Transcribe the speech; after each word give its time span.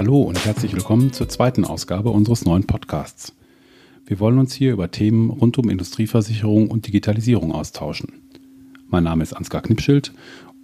Hallo 0.00 0.22
und 0.22 0.46
herzlich 0.46 0.72
willkommen 0.72 1.12
zur 1.12 1.28
zweiten 1.28 1.66
Ausgabe 1.66 2.08
unseres 2.08 2.46
neuen 2.46 2.64
Podcasts. 2.64 3.34
Wir 4.06 4.18
wollen 4.18 4.38
uns 4.38 4.54
hier 4.54 4.72
über 4.72 4.90
Themen 4.90 5.28
rund 5.28 5.58
um 5.58 5.68
Industrieversicherung 5.68 6.68
und 6.68 6.86
Digitalisierung 6.86 7.52
austauschen. 7.52 8.14
Mein 8.88 9.04
Name 9.04 9.22
ist 9.22 9.34
Ansgar 9.34 9.60
Knipschild 9.60 10.14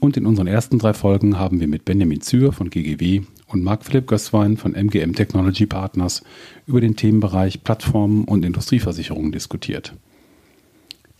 und 0.00 0.16
in 0.16 0.24
unseren 0.24 0.46
ersten 0.46 0.78
drei 0.78 0.94
Folgen 0.94 1.38
haben 1.38 1.60
wir 1.60 1.68
mit 1.68 1.84
Benjamin 1.84 2.22
Zür 2.22 2.54
von 2.54 2.70
GGW 2.70 3.24
und 3.48 3.62
Marc-Philipp 3.62 4.06
Gößwein 4.06 4.56
von 4.56 4.72
MGM 4.72 5.12
Technology 5.12 5.66
Partners 5.66 6.22
über 6.66 6.80
den 6.80 6.96
Themenbereich 6.96 7.62
Plattformen 7.62 8.24
und 8.24 8.42
Industrieversicherungen 8.42 9.32
diskutiert. 9.32 9.92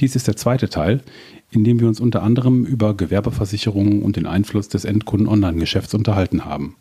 Dies 0.01 0.17
ist 0.17 0.27
der 0.27 0.37
zweite 0.37 0.71
Teil, 0.71 1.03
in 1.51 1.65
dem 1.65 1.81
wir 1.81 1.89
uns 1.89 2.01
unter 2.01 2.23
anderem 2.23 2.65
über 2.65 2.95
Gewerbeversicherungen 2.95 4.01
und 4.01 4.17
den 4.17 4.25
Einfluss 4.25 4.71
des 4.71 4.87
Endkunden-Online-Geschäfts 4.87 5.93
unterhalten 5.93 6.47
haben. 6.47 6.77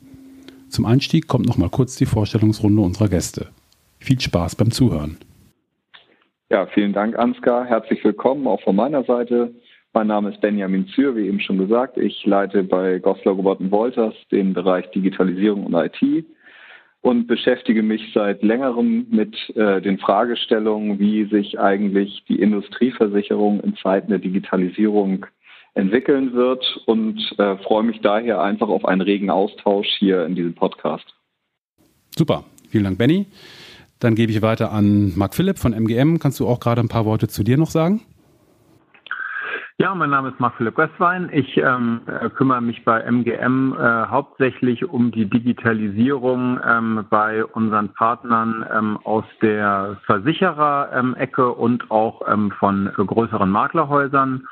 Zum 0.75 0.85
Einstieg 0.85 1.29
kommt 1.29 1.45
noch 1.45 1.55
mal 1.55 1.69
kurz 1.69 1.95
die 1.95 2.05
Vorstellungsrunde 2.05 2.81
unserer 2.81 3.07
Gäste. 3.07 3.47
Viel 3.97 4.19
Spaß 4.19 4.57
beim 4.57 4.71
Zuhören. 4.71 5.17
Ja, 6.49 6.65
vielen 6.65 6.91
Dank, 6.91 7.17
Ansgar. 7.17 7.63
Herzlich 7.63 8.03
willkommen 8.03 8.45
auch 8.45 8.61
von 8.61 8.75
meiner 8.75 9.05
Seite. 9.05 9.55
Mein 9.93 10.07
Name 10.07 10.31
ist 10.31 10.41
Benjamin 10.41 10.85
Zür, 10.89 11.15
wie 11.15 11.27
eben 11.27 11.39
schon 11.39 11.59
gesagt. 11.59 11.95
Ich 11.95 12.25
leite 12.25 12.61
bei 12.61 12.99
Goslar 12.99 13.35
Robert 13.35 13.71
Wolters 13.71 14.15
den 14.33 14.53
Bereich 14.53 14.91
Digitalisierung 14.91 15.65
und 15.65 15.75
IT 15.75 16.25
und 16.99 17.25
beschäftige 17.27 17.81
mich 17.81 18.11
seit 18.13 18.43
längerem 18.43 19.07
mit 19.09 19.33
äh, 19.55 19.81
den 19.81 19.97
Fragestellungen, 19.97 20.99
wie 20.99 21.23
sich 21.23 21.57
eigentlich 21.57 22.25
die 22.27 22.41
Industrieversicherung 22.41 23.61
in 23.61 23.77
Zeiten 23.77 24.09
der 24.09 24.19
Digitalisierung 24.19 25.25
entwickeln 25.75 26.33
wird 26.33 26.81
und 26.85 27.19
äh, 27.37 27.57
freue 27.57 27.83
mich 27.83 28.01
daher 28.01 28.41
einfach 28.41 28.69
auf 28.69 28.85
einen 28.85 29.01
regen 29.01 29.29
Austausch 29.29 29.87
hier 29.99 30.25
in 30.25 30.35
diesem 30.35 30.55
Podcast. 30.55 31.05
Super, 32.15 32.43
vielen 32.69 32.85
Dank, 32.85 32.97
Benny. 32.97 33.27
Dann 33.99 34.15
gebe 34.15 34.31
ich 34.31 34.41
weiter 34.41 34.71
an 34.71 35.13
Marc 35.15 35.35
Philipp 35.35 35.57
von 35.57 35.73
MGM. 35.73 36.19
Kannst 36.19 36.39
du 36.39 36.47
auch 36.47 36.59
gerade 36.59 36.81
ein 36.81 36.89
paar 36.89 37.05
Worte 37.05 37.27
zu 37.27 37.43
dir 37.43 37.57
noch 37.57 37.69
sagen? 37.69 38.01
Ja, 39.77 39.93
mein 39.93 40.09
Name 40.09 40.29
ist 40.29 40.39
Marc-Philipp 40.39 40.77
Westwein. 40.77 41.29
Ich 41.33 41.57
ähm, 41.57 41.99
äh, 42.07 42.29
kümmere 42.29 42.61
mich 42.61 42.85
bei 42.85 43.01
MGM 43.01 43.73
äh, 43.73 44.05
hauptsächlich 44.07 44.85
um 44.85 45.11
die 45.11 45.29
Digitalisierung 45.29 46.61
ähm, 46.65 47.05
bei 47.09 47.43
unseren 47.43 47.89
Partnern 47.93 48.65
ähm, 48.73 48.97
aus 49.03 49.25
der 49.41 49.97
Versicherer-Ecke 50.05 51.51
und 51.51 51.91
auch 51.91 52.21
ähm, 52.25 52.51
von 52.51 52.89
größeren 52.95 53.49
Maklerhäusern. 53.49 54.47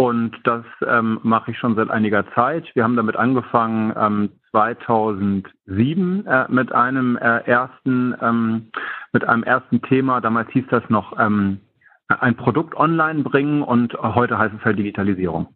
Und 0.00 0.36
das 0.44 0.64
ähm, 0.86 1.18
mache 1.24 1.50
ich 1.50 1.58
schon 1.58 1.74
seit 1.74 1.90
einiger 1.90 2.24
Zeit. 2.32 2.64
Wir 2.74 2.84
haben 2.84 2.94
damit 2.94 3.16
angefangen 3.16 3.92
ähm, 3.98 4.30
2007 4.52 6.24
äh, 6.24 6.46
mit 6.48 6.72
einem 6.72 7.16
äh, 7.16 7.38
ersten 7.40 8.14
ähm, 8.22 8.70
mit 9.12 9.24
einem 9.24 9.42
ersten 9.42 9.82
Thema. 9.82 10.20
Damals 10.20 10.50
hieß 10.52 10.66
das 10.70 10.84
noch 10.88 11.18
ähm, 11.18 11.58
ein 12.06 12.36
Produkt 12.36 12.76
online 12.76 13.24
bringen 13.24 13.62
und 13.62 13.92
heute 13.94 14.38
heißt 14.38 14.54
es 14.56 14.64
halt 14.64 14.78
Digitalisierung. 14.78 15.48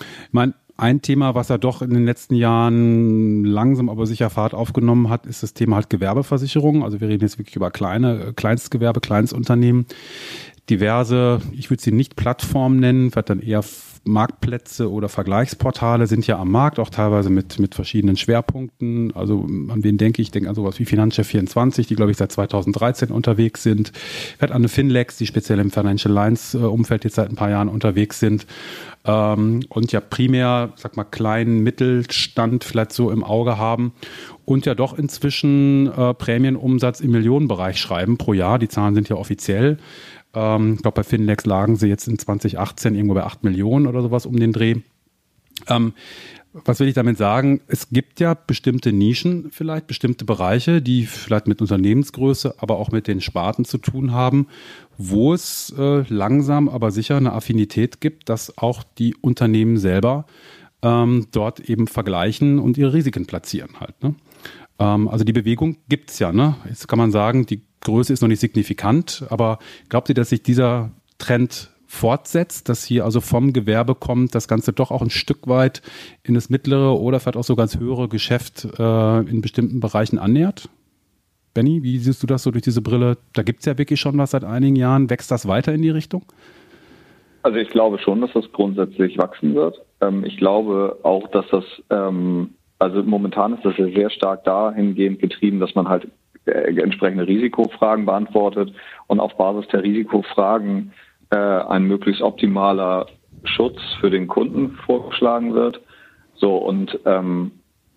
Ich 0.00 0.32
meine, 0.32 0.54
ein 0.76 1.00
Thema, 1.00 1.36
was 1.36 1.48
er 1.48 1.58
doch 1.58 1.80
in 1.80 1.90
den 1.90 2.04
letzten 2.04 2.34
Jahren 2.34 3.44
langsam 3.44 3.88
aber 3.88 4.06
sicher 4.06 4.30
Fahrt 4.30 4.52
aufgenommen 4.52 5.10
hat, 5.10 5.26
ist 5.26 5.44
das 5.44 5.54
Thema 5.54 5.76
halt 5.76 5.90
Gewerbeversicherung. 5.90 6.82
Also 6.82 7.00
wir 7.00 7.08
reden 7.08 7.22
jetzt 7.22 7.38
wirklich 7.38 7.54
über 7.54 7.70
kleine, 7.70 8.32
Kleinstgewerbe, 8.34 9.00
Kleinstunternehmen 9.00 9.86
diverse, 10.70 11.40
ich 11.52 11.70
würde 11.70 11.82
sie 11.82 11.92
nicht 11.92 12.16
Plattformen 12.16 12.80
nennen, 12.80 13.14
wird 13.14 13.30
dann 13.30 13.40
eher 13.40 13.62
Marktplätze 14.04 14.90
oder 14.90 15.08
Vergleichsportale 15.08 16.06
sind 16.06 16.26
ja 16.26 16.38
am 16.38 16.50
Markt, 16.50 16.78
auch 16.78 16.90
teilweise 16.90 17.30
mit, 17.30 17.60
mit 17.60 17.74
verschiedenen 17.74 18.16
Schwerpunkten. 18.16 19.14
Also 19.14 19.42
an 19.42 19.84
wen 19.84 19.96
denke 19.96 20.20
ich? 20.20 20.28
Ich 20.28 20.32
denke 20.32 20.48
an 20.48 20.54
sowas 20.54 20.78
wie 20.80 20.84
Finanzchef 20.84 21.28
24, 21.28 21.86
die, 21.86 21.94
glaube 21.94 22.10
ich, 22.10 22.16
seit 22.16 22.32
2013 22.32 23.10
unterwegs 23.10 23.62
sind. 23.62 23.92
Wird 24.38 24.50
an 24.50 24.62
eine 24.62 24.68
Finlex, 24.68 25.18
die 25.18 25.26
speziell 25.26 25.60
im 25.60 25.70
Financial 25.70 26.12
Lines-Umfeld 26.12 27.04
jetzt 27.04 27.14
seit 27.14 27.30
ein 27.30 27.36
paar 27.36 27.50
Jahren 27.50 27.68
unterwegs 27.68 28.18
sind. 28.18 28.46
Ähm, 29.04 29.60
und 29.68 29.92
ja 29.92 30.00
primär, 30.00 30.72
sag 30.76 30.96
mal, 30.96 31.04
kleinen 31.04 31.60
Mittelstand 31.62 32.64
vielleicht 32.64 32.92
so 32.92 33.10
im 33.10 33.22
Auge 33.22 33.56
haben 33.56 33.92
und 34.44 34.66
ja 34.66 34.74
doch 34.74 34.98
inzwischen 34.98 35.92
äh, 35.92 36.14
Prämienumsatz 36.14 37.00
im 37.00 37.12
Millionenbereich 37.12 37.78
schreiben 37.78 38.18
pro 38.18 38.32
Jahr. 38.32 38.58
Die 38.58 38.68
Zahlen 38.68 38.94
sind 38.94 39.08
ja 39.08 39.16
offiziell. 39.16 39.78
Ähm, 40.34 40.74
ich 40.74 40.82
glaube, 40.82 40.96
bei 40.96 41.02
Finlex 41.02 41.46
lagen 41.46 41.76
sie 41.76 41.88
jetzt 41.88 42.08
in 42.08 42.18
2018 42.18 42.94
irgendwo 42.94 43.14
bei 43.14 43.24
8 43.24 43.44
Millionen 43.44 43.86
oder 43.86 44.02
sowas 44.02 44.26
um 44.26 44.36
den 44.36 44.52
Dreh. 44.52 44.76
Ähm, 45.68 45.92
was 46.52 46.80
will 46.80 46.88
ich 46.88 46.94
damit 46.94 47.16
sagen? 47.16 47.62
Es 47.66 47.88
gibt 47.88 48.20
ja 48.20 48.34
bestimmte 48.34 48.92
Nischen, 48.92 49.50
vielleicht 49.50 49.86
bestimmte 49.86 50.26
Bereiche, 50.26 50.82
die 50.82 51.06
vielleicht 51.06 51.46
mit 51.46 51.62
Unternehmensgröße, 51.62 52.56
aber 52.58 52.76
auch 52.76 52.90
mit 52.90 53.06
den 53.06 53.22
Sparten 53.22 53.64
zu 53.64 53.78
tun 53.78 54.12
haben, 54.12 54.48
wo 54.98 55.32
es 55.32 55.74
äh, 55.78 56.04
langsam, 56.08 56.68
aber 56.68 56.90
sicher 56.90 57.16
eine 57.16 57.32
Affinität 57.32 58.02
gibt, 58.02 58.28
dass 58.28 58.58
auch 58.58 58.82
die 58.98 59.14
Unternehmen 59.14 59.78
selber 59.78 60.26
ähm, 60.82 61.28
dort 61.32 61.60
eben 61.60 61.86
vergleichen 61.86 62.58
und 62.58 62.76
ihre 62.76 62.92
Risiken 62.92 63.24
platzieren 63.24 63.80
halt. 63.80 64.02
Ne? 64.02 64.14
Ähm, 64.78 65.08
also 65.08 65.24
die 65.24 65.32
Bewegung 65.32 65.78
gibt 65.88 66.10
es 66.10 66.18
ja. 66.18 66.32
Ne? 66.32 66.56
Jetzt 66.68 66.86
kann 66.86 66.98
man 66.98 67.12
sagen, 67.12 67.46
die 67.46 67.62
Größe 67.84 68.12
ist 68.12 68.22
noch 68.22 68.28
nicht 68.28 68.40
signifikant, 68.40 69.24
aber 69.28 69.58
glaubt 69.88 70.08
ihr, 70.08 70.14
dass 70.14 70.30
sich 70.30 70.42
dieser 70.42 70.90
Trend 71.18 71.70
fortsetzt, 71.86 72.70
dass 72.70 72.84
hier 72.84 73.04
also 73.04 73.20
vom 73.20 73.52
Gewerbe 73.52 73.94
kommt, 73.94 74.34
das 74.34 74.48
Ganze 74.48 74.72
doch 74.72 74.90
auch 74.90 75.02
ein 75.02 75.10
Stück 75.10 75.46
weit 75.46 75.82
in 76.22 76.34
das 76.34 76.48
mittlere 76.48 76.98
oder 76.98 77.20
vielleicht 77.20 77.36
auch 77.36 77.44
sogar 77.44 77.64
ins 77.64 77.78
höhere 77.78 78.08
Geschäft 78.08 78.66
äh, 78.78 79.18
in 79.20 79.42
bestimmten 79.42 79.80
Bereichen 79.80 80.18
annähert? 80.18 80.70
Benny, 81.52 81.82
wie 81.82 81.98
siehst 81.98 82.22
du 82.22 82.26
das 82.26 82.44
so 82.44 82.50
durch 82.50 82.62
diese 82.62 82.80
Brille? 82.80 83.18
Da 83.34 83.42
gibt 83.42 83.60
es 83.60 83.66
ja 83.66 83.76
wirklich 83.76 84.00
schon 84.00 84.16
was 84.16 84.30
seit 84.30 84.42
einigen 84.42 84.76
Jahren. 84.76 85.10
Wächst 85.10 85.30
das 85.30 85.46
weiter 85.46 85.74
in 85.74 85.82
die 85.82 85.90
Richtung? 85.90 86.24
Also 87.42 87.58
ich 87.58 87.68
glaube 87.68 87.98
schon, 87.98 88.22
dass 88.22 88.32
das 88.32 88.50
grundsätzlich 88.52 89.18
wachsen 89.18 89.54
wird. 89.54 89.78
Ähm, 90.00 90.24
ich 90.24 90.38
glaube 90.38 90.98
auch, 91.02 91.28
dass 91.28 91.44
das, 91.50 91.64
ähm, 91.90 92.54
also 92.78 93.02
momentan 93.02 93.54
ist 93.54 93.66
das 93.66 93.76
ja 93.76 93.86
sehr 93.86 94.08
stark 94.08 94.44
dahingehend 94.44 95.18
getrieben, 95.18 95.60
dass 95.60 95.74
man 95.74 95.88
halt 95.88 96.08
entsprechende 96.46 97.26
Risikofragen 97.26 98.06
beantwortet 98.06 98.72
und 99.06 99.20
auf 99.20 99.36
Basis 99.36 99.68
der 99.68 99.82
Risikofragen 99.82 100.92
äh, 101.30 101.36
ein 101.36 101.84
möglichst 101.84 102.22
optimaler 102.22 103.06
Schutz 103.44 103.80
für 104.00 104.10
den 104.10 104.28
Kunden 104.28 104.72
vorgeschlagen 104.86 105.54
wird. 105.54 105.80
So 106.34 106.56
und 106.56 106.98
ähm, 107.06 107.52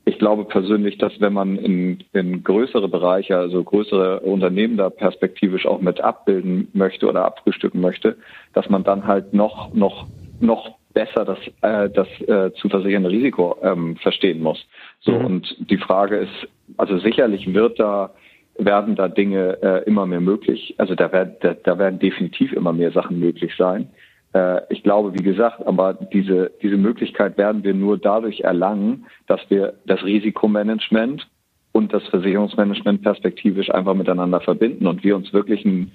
ich 0.05 0.19
glaube 0.19 0.45
persönlich, 0.45 0.99
dass 0.99 1.19
wenn 1.19 1.33
man 1.33 1.57
in, 1.57 2.03
in 2.13 2.43
größere 2.43 2.87
Bereiche, 2.87 3.37
also 3.37 3.63
größere 3.63 4.19
Unternehmen 4.19 4.77
da 4.77 4.91
perspektivisch 4.91 5.65
auch 5.65 5.81
mit 5.81 5.99
abbilden 5.99 6.67
möchte 6.73 7.07
oder 7.07 7.25
abfrühstücken 7.25 7.81
möchte, 7.81 8.15
dass 8.53 8.69
man 8.69 8.83
dann 8.83 9.07
halt 9.07 9.33
noch 9.33 9.73
noch 9.73 10.05
noch 10.39 10.75
besser 10.93 11.25
das 11.25 11.39
äh, 11.61 11.89
das 11.89 12.07
äh, 12.27 12.53
zu 12.53 12.69
versichernde 12.69 13.09
Risiko 13.09 13.57
ähm, 13.63 13.95
verstehen 13.97 14.41
muss. 14.41 14.63
So 14.99 15.11
mhm. 15.11 15.25
und 15.25 15.69
die 15.71 15.77
Frage 15.77 16.17
ist, 16.17 16.47
also 16.77 16.99
sicherlich 16.99 17.51
wird 17.51 17.79
da 17.79 18.11
werden 18.57 18.95
da 18.95 19.07
Dinge 19.07 19.57
äh, 19.61 19.83
immer 19.85 20.05
mehr 20.05 20.21
möglich. 20.21 20.75
Also 20.77 20.95
da, 20.95 21.11
werd, 21.11 21.43
da, 21.43 21.53
da 21.53 21.77
werden 21.77 21.99
definitiv 21.99 22.53
immer 22.53 22.73
mehr 22.73 22.91
Sachen 22.91 23.19
möglich 23.19 23.53
sein. 23.57 23.89
Äh, 24.33 24.61
ich 24.69 24.83
glaube, 24.83 25.13
wie 25.13 25.23
gesagt, 25.23 25.65
aber 25.65 25.93
diese, 25.93 26.51
diese 26.61 26.77
Möglichkeit 26.77 27.37
werden 27.37 27.63
wir 27.63 27.73
nur 27.73 27.97
dadurch 27.97 28.41
erlangen, 28.41 29.05
dass 29.27 29.41
wir 29.49 29.73
das 29.85 30.03
Risikomanagement 30.03 31.27
und 31.71 31.93
das 31.93 32.07
Versicherungsmanagement 32.07 33.01
perspektivisch 33.01 33.69
einfach 33.69 33.93
miteinander 33.93 34.39
verbinden 34.39 34.87
und 34.87 35.03
wir 35.03 35.15
uns 35.15 35.33
wirklich 35.33 35.65
ein, 35.65 35.91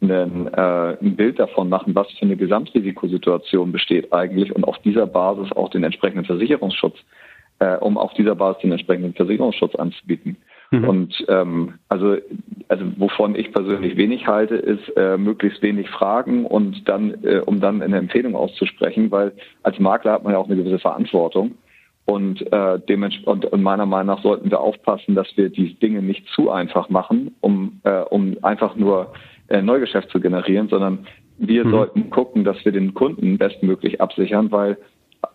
ein, 0.00 0.48
äh, 0.52 0.96
ein 1.00 1.16
Bild 1.16 1.38
davon 1.38 1.68
machen, 1.68 1.94
was 1.94 2.10
für 2.12 2.22
eine 2.22 2.36
Gesamtrisikosituation 2.36 3.70
besteht 3.70 4.12
eigentlich 4.12 4.54
und 4.54 4.64
auf 4.64 4.78
dieser 4.78 5.06
Basis 5.06 5.52
auch 5.52 5.70
den 5.70 5.84
entsprechenden 5.84 6.24
Versicherungsschutz, 6.24 6.96
äh, 7.60 7.76
um 7.76 7.96
auf 7.98 8.12
dieser 8.14 8.34
Basis 8.34 8.62
den 8.62 8.72
entsprechenden 8.72 9.14
Versicherungsschutz 9.14 9.76
anzubieten. 9.76 10.36
Mhm. 10.72 10.88
Und 10.88 11.24
ähm, 11.28 11.74
also, 11.90 12.16
also 12.68 12.84
wovon 12.96 13.36
ich 13.36 13.52
persönlich 13.52 13.96
wenig 13.96 14.26
halte, 14.26 14.56
ist 14.56 14.88
äh, 14.96 15.18
möglichst 15.18 15.62
wenig 15.62 15.90
Fragen 15.90 16.46
und 16.46 16.88
dann, 16.88 17.22
äh, 17.22 17.42
um 17.44 17.60
dann 17.60 17.82
eine 17.82 17.98
Empfehlung 17.98 18.34
auszusprechen, 18.34 19.10
weil 19.10 19.32
als 19.62 19.78
Makler 19.78 20.12
hat 20.12 20.24
man 20.24 20.32
ja 20.32 20.38
auch 20.38 20.46
eine 20.46 20.56
gewisse 20.56 20.78
Verantwortung. 20.78 21.52
Und, 22.06 22.40
äh, 22.52 22.80
dementsprechend, 22.88 23.44
und 23.44 23.62
meiner 23.62 23.86
Meinung 23.86 24.16
nach 24.16 24.22
sollten 24.22 24.50
wir 24.50 24.60
aufpassen, 24.60 25.14
dass 25.14 25.28
wir 25.36 25.50
die 25.50 25.74
Dinge 25.74 26.02
nicht 26.02 26.26
zu 26.28 26.50
einfach 26.50 26.88
machen, 26.88 27.36
um, 27.40 27.80
äh, 27.84 28.00
um 28.00 28.38
einfach 28.42 28.74
nur 28.74 29.12
äh, 29.48 29.60
Neugeschäft 29.62 30.10
zu 30.10 30.20
generieren, 30.20 30.68
sondern 30.68 31.06
wir 31.36 31.64
mhm. 31.66 31.70
sollten 31.70 32.10
gucken, 32.10 32.44
dass 32.44 32.64
wir 32.64 32.72
den 32.72 32.94
Kunden 32.94 33.36
bestmöglich 33.36 34.00
absichern, 34.00 34.50
weil 34.50 34.78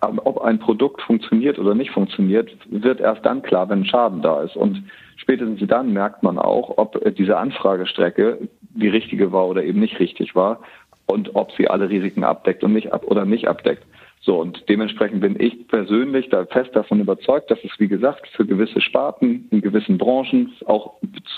ob 0.02 0.42
ein 0.42 0.60
Produkt 0.60 1.02
funktioniert 1.02 1.58
oder 1.60 1.74
nicht 1.74 1.92
funktioniert, 1.92 2.50
wird 2.70 3.00
erst 3.00 3.26
dann 3.26 3.42
klar, 3.42 3.70
wenn 3.70 3.86
Schaden 3.86 4.22
da 4.22 4.42
ist. 4.42 4.58
Und 4.58 4.84
spätestens 5.28 5.68
dann 5.68 5.92
merkt 5.92 6.24
man 6.24 6.40
auch, 6.40 6.78
ob 6.78 7.04
diese 7.16 7.38
Anfragestrecke 7.38 8.48
die 8.62 8.88
richtige 8.88 9.34
war 9.34 9.46
oder 9.50 9.62
eben 9.62 9.82
nicht 9.82 10.00
richtig 10.00 10.36
war 10.36 10.62
und 11.06 11.36
ob 11.36 11.52
sie 11.52 11.68
alle 11.68 11.90
Risiken 11.90 12.24
abdeckt 12.24 12.64
und 12.64 12.72
nicht 12.72 12.94
ab 12.94 13.04
oder 13.06 13.26
nicht 13.26 13.46
abdeckt. 13.46 13.84
So, 14.22 14.40
und 14.40 14.64
dementsprechend 14.70 15.20
bin 15.20 15.38
ich 15.38 15.68
persönlich 15.68 16.30
da 16.30 16.46
fest 16.46 16.74
davon 16.74 17.02
überzeugt, 17.02 17.52
dass 17.52 17.60
es, 17.66 17.72
wie 17.78 17.90
gesagt, 17.90 18.26
für 18.38 18.46
gewisse 18.46 18.80
Sparten, 18.80 19.50
in 19.52 19.60
gewissen 19.60 19.98
Branchen, 19.98 20.54
auch 20.66 20.94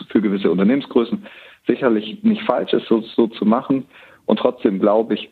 für 0.09 0.21
gewisse 0.21 0.51
Unternehmensgrößen 0.51 1.25
sicherlich 1.65 2.23
nicht 2.23 2.43
falsch 2.43 2.73
ist, 2.73 2.85
so, 2.85 3.01
so 3.01 3.25
zu 3.25 3.43
machen. 3.43 3.85
Und 4.27 4.37
trotzdem 4.37 4.79
glaube 4.79 5.15
ich, 5.15 5.31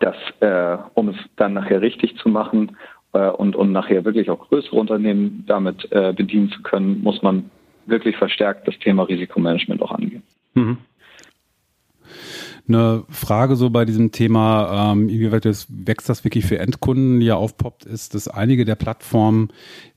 dass, 0.00 0.16
äh, 0.40 0.78
um 0.94 1.10
es 1.10 1.16
dann 1.36 1.52
nachher 1.52 1.80
richtig 1.80 2.16
zu 2.16 2.28
machen 2.28 2.76
äh, 3.12 3.28
und, 3.28 3.54
und 3.54 3.70
nachher 3.70 4.04
wirklich 4.04 4.30
auch 4.30 4.48
größere 4.48 4.76
Unternehmen 4.76 5.44
damit 5.46 5.90
äh, 5.92 6.12
bedienen 6.12 6.50
zu 6.50 6.60
können, 6.62 7.02
muss 7.02 7.22
man 7.22 7.50
wirklich 7.88 8.16
verstärkt 8.16 8.68
das 8.68 8.78
Thema 8.78 9.04
Risikomanagement 9.04 9.82
auch 9.82 9.92
angehen. 9.92 10.22
Mhm 10.54 10.78
eine 12.68 13.04
Frage 13.08 13.56
so 13.56 13.70
bei 13.70 13.84
diesem 13.84 14.12
Thema, 14.12 14.92
ähm, 14.92 15.08
inwieweit 15.08 15.44
das 15.44 15.66
wächst 15.70 16.08
das 16.08 16.24
wirklich 16.24 16.44
für 16.44 16.58
Endkunden, 16.58 17.20
die 17.20 17.26
ja 17.26 17.36
aufpoppt, 17.36 17.84
ist, 17.84 18.14
dass 18.14 18.28
einige 18.28 18.64
der 18.64 18.74
Plattformen 18.74 19.48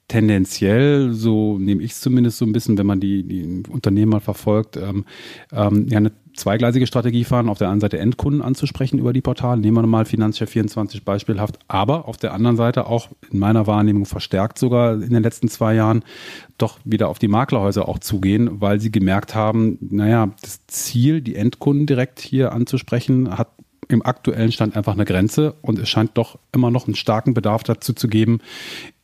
tendenziell, 0.08 1.14
so 1.14 1.58
nehme 1.58 1.84
ich 1.84 1.92
es 1.92 2.02
zumindest 2.02 2.38
so 2.38 2.46
ein 2.46 2.52
bisschen, 2.52 2.78
wenn 2.78 2.86
man 2.86 3.00
die, 3.00 3.24
die 3.24 3.64
Unternehmen 3.70 4.12
mal 4.12 4.20
verfolgt, 4.20 4.78
ähm, 4.78 5.06
ähm, 5.52 5.88
ja 5.90 5.98
eine 5.98 6.12
zweigleisige 6.42 6.88
Strategie 6.88 7.24
fahren, 7.24 7.50
auf 7.50 7.58
der 7.58 7.70
einen 7.70 7.80
Seite 7.80 7.98
Endkunden 8.00 8.42
anzusprechen 8.42 9.00
über 9.00 9.14
die 9.14 9.22
Portale, 9.22 9.62
nehmen 9.62 9.78
wir 9.78 9.82
nochmal 9.82 10.06
Finanzchef 10.06 10.50
24 10.50 11.06
beispielhaft, 11.06 11.60
aber 11.68 12.08
auf 12.08 12.18
der 12.18 12.34
anderen 12.34 12.58
Seite 12.58 12.88
auch 12.88 13.10
in 13.32 13.40
meiner 13.40 13.68
Wahrnehmung 13.68 14.06
verstärkt 14.06 14.60
sogar 14.60 14.94
in 14.94 15.12
den 15.12 15.24
letzten 15.24 15.48
zwei 15.48 15.76
Jahren 15.76 16.04
doch 16.58 16.80
wieder 16.84 17.10
auf 17.10 17.20
die 17.20 17.28
Maklerhäuser 17.28 17.88
auch 17.88 18.00
zugehen, 18.00 18.62
weil 18.62 18.80
sie 18.80 18.92
gemerkt 18.92 19.36
haben, 19.36 19.78
naja, 19.82 20.30
das 20.42 20.66
Ziel, 20.68 21.22
die 21.22 21.36
Endkunden 21.36 21.86
direkt 21.86 22.20
hier 22.20 22.52
anzusprechen, 22.52 23.38
hat 23.38 23.50
im 23.92 24.06
aktuellen 24.06 24.52
Stand 24.52 24.76
einfach 24.76 24.94
eine 24.94 25.06
Grenze 25.06 25.56
und 25.62 25.80
es 25.80 25.90
scheint 25.90 26.12
doch 26.16 26.40
immer 26.52 26.72
noch 26.72 26.88
einen 26.88 26.96
starken 26.96 27.34
Bedarf 27.34 27.64
dazu 27.64 27.94
zu 27.94 28.08
geben, 28.08 28.40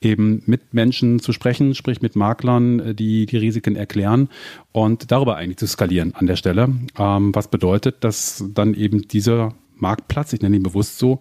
eben 0.01 0.43
mit 0.45 0.73
Menschen 0.73 1.19
zu 1.19 1.33
sprechen, 1.33 1.75
sprich 1.75 2.01
mit 2.01 2.15
Maklern, 2.15 2.79
äh, 2.79 2.95
die 2.95 3.25
die 3.25 3.37
Risiken 3.37 3.75
erklären 3.75 4.29
und 4.71 5.11
darüber 5.11 5.35
eigentlich 5.35 5.57
zu 5.57 5.67
skalieren 5.67 6.13
an 6.15 6.27
der 6.27 6.35
Stelle. 6.35 6.69
Ähm, 6.97 7.35
was 7.35 7.49
bedeutet, 7.49 8.03
dass 8.03 8.43
dann 8.53 8.73
eben 8.73 9.07
dieser 9.07 9.53
Marktplatz, 9.75 10.33
ich 10.33 10.41
nenne 10.41 10.55
ihn 10.55 10.63
bewusst 10.63 10.97
so, 10.97 11.19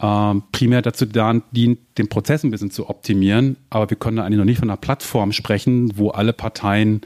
ähm, 0.00 0.42
primär 0.50 0.82
dazu 0.82 1.06
dient, 1.06 1.78
den 1.98 2.08
Prozess 2.08 2.42
ein 2.44 2.50
bisschen 2.50 2.70
zu 2.70 2.88
optimieren, 2.88 3.56
aber 3.70 3.88
wir 3.90 3.96
können 3.96 4.18
eigentlich 4.18 4.38
noch 4.38 4.44
nicht 4.44 4.58
von 4.58 4.68
einer 4.68 4.76
Plattform 4.76 5.32
sprechen, 5.32 5.96
wo 5.96 6.10
alle 6.10 6.32
Parteien 6.32 7.02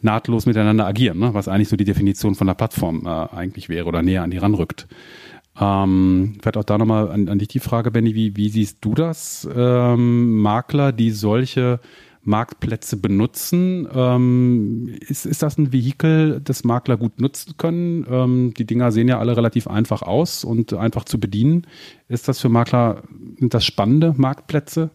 nahtlos 0.00 0.46
miteinander 0.46 0.86
agieren, 0.86 1.18
ne? 1.18 1.34
was 1.34 1.48
eigentlich 1.48 1.68
so 1.68 1.76
die 1.76 1.84
Definition 1.84 2.34
von 2.34 2.46
der 2.46 2.54
Plattform 2.54 3.06
äh, 3.06 3.08
eigentlich 3.08 3.68
wäre 3.68 3.86
oder 3.86 4.02
näher 4.02 4.22
an 4.22 4.30
die 4.30 4.38
ranrückt. 4.38 4.86
Ähm, 5.60 6.36
vielleicht 6.40 6.56
auch 6.56 6.64
da 6.64 6.78
nochmal 6.78 7.10
an, 7.10 7.28
an 7.28 7.38
dich 7.38 7.48
die 7.48 7.60
Frage, 7.60 7.90
Benny, 7.90 8.14
wie, 8.14 8.36
wie 8.36 8.48
siehst 8.48 8.84
du 8.84 8.94
das? 8.94 9.48
Ähm, 9.54 10.40
Makler, 10.40 10.92
die 10.92 11.10
solche 11.10 11.80
Marktplätze 12.24 12.96
benutzen, 12.96 13.86
ähm, 13.94 14.88
ist, 15.00 15.26
ist 15.26 15.42
das 15.42 15.58
ein 15.58 15.72
Vehikel, 15.72 16.40
das 16.42 16.64
Makler 16.64 16.96
gut 16.96 17.20
nutzen 17.20 17.54
können? 17.58 18.06
Ähm, 18.10 18.54
die 18.56 18.64
Dinger 18.64 18.92
sehen 18.92 19.08
ja 19.08 19.18
alle 19.18 19.36
relativ 19.36 19.68
einfach 19.68 20.02
aus 20.02 20.42
und 20.42 20.72
einfach 20.72 21.04
zu 21.04 21.20
bedienen. 21.20 21.66
Ist 22.08 22.26
das 22.26 22.40
für 22.40 22.48
Makler, 22.48 23.02
sind 23.38 23.52
das 23.52 23.64
spannende 23.64 24.14
Marktplätze? 24.16 24.90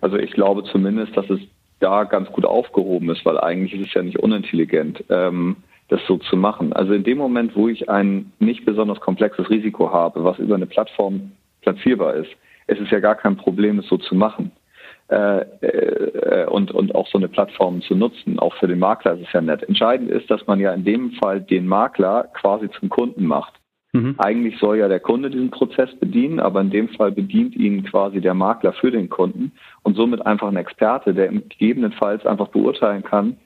Also 0.00 0.16
ich 0.16 0.32
glaube 0.32 0.64
zumindest, 0.64 1.14
dass 1.16 1.28
es 1.28 1.40
da 1.80 2.04
ganz 2.04 2.30
gut 2.32 2.46
aufgehoben 2.46 3.10
ist, 3.10 3.24
weil 3.26 3.38
eigentlich 3.38 3.78
ist 3.78 3.88
es 3.88 3.94
ja 3.94 4.02
nicht 4.02 4.18
unintelligent. 4.18 5.04
Ähm, 5.10 5.56
das 5.90 6.00
so 6.06 6.16
zu 6.16 6.36
machen. 6.36 6.72
Also 6.72 6.92
in 6.92 7.04
dem 7.04 7.18
Moment, 7.18 7.54
wo 7.56 7.68
ich 7.68 7.88
ein 7.90 8.32
nicht 8.38 8.64
besonders 8.64 9.00
komplexes 9.00 9.50
Risiko 9.50 9.92
habe, 9.92 10.24
was 10.24 10.38
über 10.38 10.54
eine 10.54 10.66
Plattform 10.66 11.32
platzierbar 11.62 12.14
ist, 12.14 12.30
ist 12.68 12.80
es 12.80 12.90
ja 12.90 13.00
gar 13.00 13.16
kein 13.16 13.36
Problem, 13.36 13.78
es 13.80 13.88
so 13.88 13.98
zu 13.98 14.14
machen. 14.14 14.52
Äh, 15.08 15.40
äh, 15.40 16.46
und, 16.46 16.70
und 16.70 16.94
auch 16.94 17.08
so 17.08 17.18
eine 17.18 17.26
Plattform 17.26 17.82
zu 17.82 17.96
nutzen. 17.96 18.38
Auch 18.38 18.54
für 18.54 18.68
den 18.68 18.78
Makler 18.78 19.14
ist 19.14 19.26
es 19.26 19.32
ja 19.32 19.40
nett. 19.40 19.64
Entscheidend 19.64 20.08
ist, 20.08 20.30
dass 20.30 20.46
man 20.46 20.60
ja 20.60 20.72
in 20.72 20.84
dem 20.84 21.10
Fall 21.12 21.40
den 21.40 21.66
Makler 21.66 22.28
quasi 22.34 22.70
zum 22.78 22.88
Kunden 22.88 23.26
macht. 23.26 23.54
Mhm. 23.92 24.14
Eigentlich 24.18 24.56
soll 24.58 24.78
ja 24.78 24.86
der 24.86 25.00
Kunde 25.00 25.30
diesen 25.30 25.50
Prozess 25.50 25.90
bedienen, 25.98 26.38
aber 26.38 26.60
in 26.60 26.70
dem 26.70 26.88
Fall 26.90 27.10
bedient 27.10 27.56
ihn 27.56 27.82
quasi 27.82 28.20
der 28.20 28.34
Makler 28.34 28.72
für 28.74 28.92
den 28.92 29.08
Kunden 29.08 29.50
und 29.82 29.96
somit 29.96 30.24
einfach 30.24 30.46
ein 30.46 30.56
Experte, 30.56 31.12
der 31.12 31.28
gegebenenfalls 31.28 32.24
einfach 32.24 32.48
beurteilen 32.48 33.02
kann, 33.02 33.36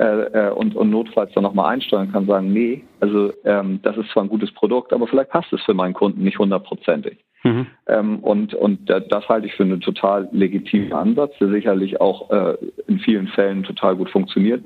äh, 0.00 0.48
äh, 0.48 0.50
und, 0.50 0.74
und 0.76 0.88
notfalls 0.88 1.30
dann 1.34 1.42
nochmal 1.42 1.74
einsteuern 1.74 2.10
kann, 2.10 2.24
sagen, 2.24 2.54
nee, 2.54 2.82
also 3.00 3.34
ähm, 3.44 3.80
das 3.82 3.98
ist 3.98 4.08
zwar 4.10 4.22
ein 4.22 4.30
gutes 4.30 4.50
Produkt, 4.52 4.94
aber 4.94 5.06
vielleicht 5.06 5.28
passt 5.28 5.52
es 5.52 5.62
für 5.62 5.74
meinen 5.74 5.92
Kunden 5.92 6.24
nicht 6.24 6.38
hundertprozentig. 6.38 7.18
Mhm. 7.44 7.66
Ähm, 7.86 8.18
und 8.20 8.54
und 8.54 8.88
das 8.88 9.28
halte 9.28 9.46
ich 9.46 9.52
für 9.52 9.64
einen 9.64 9.82
total 9.82 10.26
legitimen 10.32 10.94
Ansatz, 10.94 11.34
der 11.38 11.48
sicherlich 11.48 12.00
auch 12.00 12.30
äh, 12.30 12.56
in 12.86 12.98
vielen 13.00 13.28
Fällen 13.28 13.62
total 13.62 13.94
gut 13.94 14.08
funktioniert. 14.08 14.64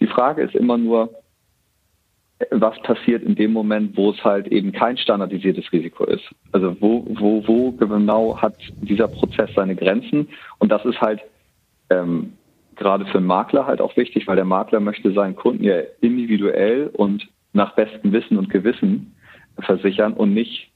Die 0.00 0.06
Frage 0.06 0.42
ist 0.42 0.54
immer 0.54 0.76
nur, 0.76 1.08
was 2.50 2.78
passiert 2.82 3.22
in 3.22 3.34
dem 3.34 3.54
Moment, 3.54 3.96
wo 3.96 4.10
es 4.10 4.22
halt 4.22 4.46
eben 4.48 4.72
kein 4.72 4.98
standardisiertes 4.98 5.72
Risiko 5.72 6.04
ist. 6.04 6.24
Also 6.52 6.76
wo, 6.80 7.06
wo, 7.08 7.48
wo 7.48 7.72
genau 7.72 8.36
hat 8.36 8.56
dieser 8.82 9.08
Prozess 9.08 9.48
seine 9.56 9.74
Grenzen? 9.74 10.28
Und 10.58 10.70
das 10.70 10.84
ist 10.84 11.00
halt 11.00 11.22
ähm, 11.88 12.34
gerade 12.76 13.06
für 13.06 13.18
einen 13.18 13.26
Makler 13.26 13.66
halt 13.66 13.80
auch 13.80 13.96
wichtig, 13.96 14.26
weil 14.26 14.36
der 14.36 14.44
Makler 14.44 14.80
möchte 14.80 15.12
seinen 15.12 15.36
Kunden 15.36 15.64
ja 15.64 15.80
individuell 16.00 16.90
und 16.92 17.28
nach 17.52 17.74
bestem 17.74 18.12
Wissen 18.12 18.38
und 18.38 18.50
Gewissen 18.50 19.14
versichern 19.60 20.12
und 20.12 20.34
nicht 20.34 20.70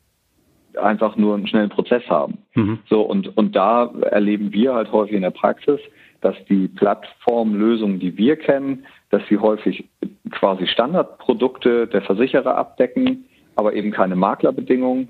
einfach 0.80 1.16
nur 1.16 1.34
einen 1.34 1.46
schnellen 1.46 1.70
Prozess 1.70 2.02
haben. 2.08 2.38
Mhm. 2.54 2.78
So 2.88 3.02
und 3.02 3.36
und 3.36 3.56
da 3.56 3.92
erleben 4.10 4.52
wir 4.52 4.74
halt 4.74 4.90
häufig 4.92 5.14
in 5.14 5.22
der 5.22 5.30
Praxis, 5.30 5.80
dass 6.20 6.36
die 6.48 6.68
Plattformlösungen, 6.68 7.98
die 7.98 8.16
wir 8.16 8.36
kennen, 8.36 8.84
dass 9.10 9.22
sie 9.28 9.38
häufig 9.38 9.88
quasi 10.30 10.66
Standardprodukte 10.66 11.86
der 11.86 12.02
Versicherer 12.02 12.56
abdecken, 12.56 13.24
aber 13.56 13.74
eben 13.74 13.90
keine 13.90 14.16
Maklerbedingungen 14.16 15.08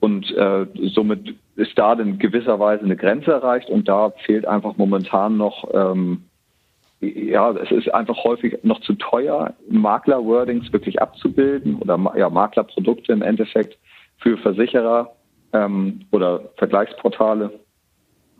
und 0.00 0.30
äh, 0.36 0.66
somit 0.94 1.34
ist 1.56 1.78
da 1.78 1.94
in 1.94 2.18
gewisser 2.18 2.58
Weise 2.60 2.84
eine 2.84 2.96
Grenze 2.96 3.32
erreicht 3.32 3.70
und 3.70 3.88
da 3.88 4.10
fehlt 4.24 4.46
einfach 4.46 4.76
momentan 4.76 5.36
noch, 5.36 5.68
ähm, 5.72 6.24
ja, 7.00 7.50
es 7.52 7.70
ist 7.70 7.92
einfach 7.92 8.24
häufig 8.24 8.58
noch 8.62 8.80
zu 8.80 8.94
teuer, 8.94 9.54
Makler-Wordings 9.68 10.72
wirklich 10.72 11.00
abzubilden 11.00 11.76
oder 11.76 11.98
ja, 12.16 12.30
Maklerprodukte 12.30 13.12
im 13.12 13.22
Endeffekt 13.22 13.78
für 14.18 14.38
Versicherer 14.38 15.12
ähm, 15.52 16.00
oder 16.10 16.50
Vergleichsportale. 16.56 17.60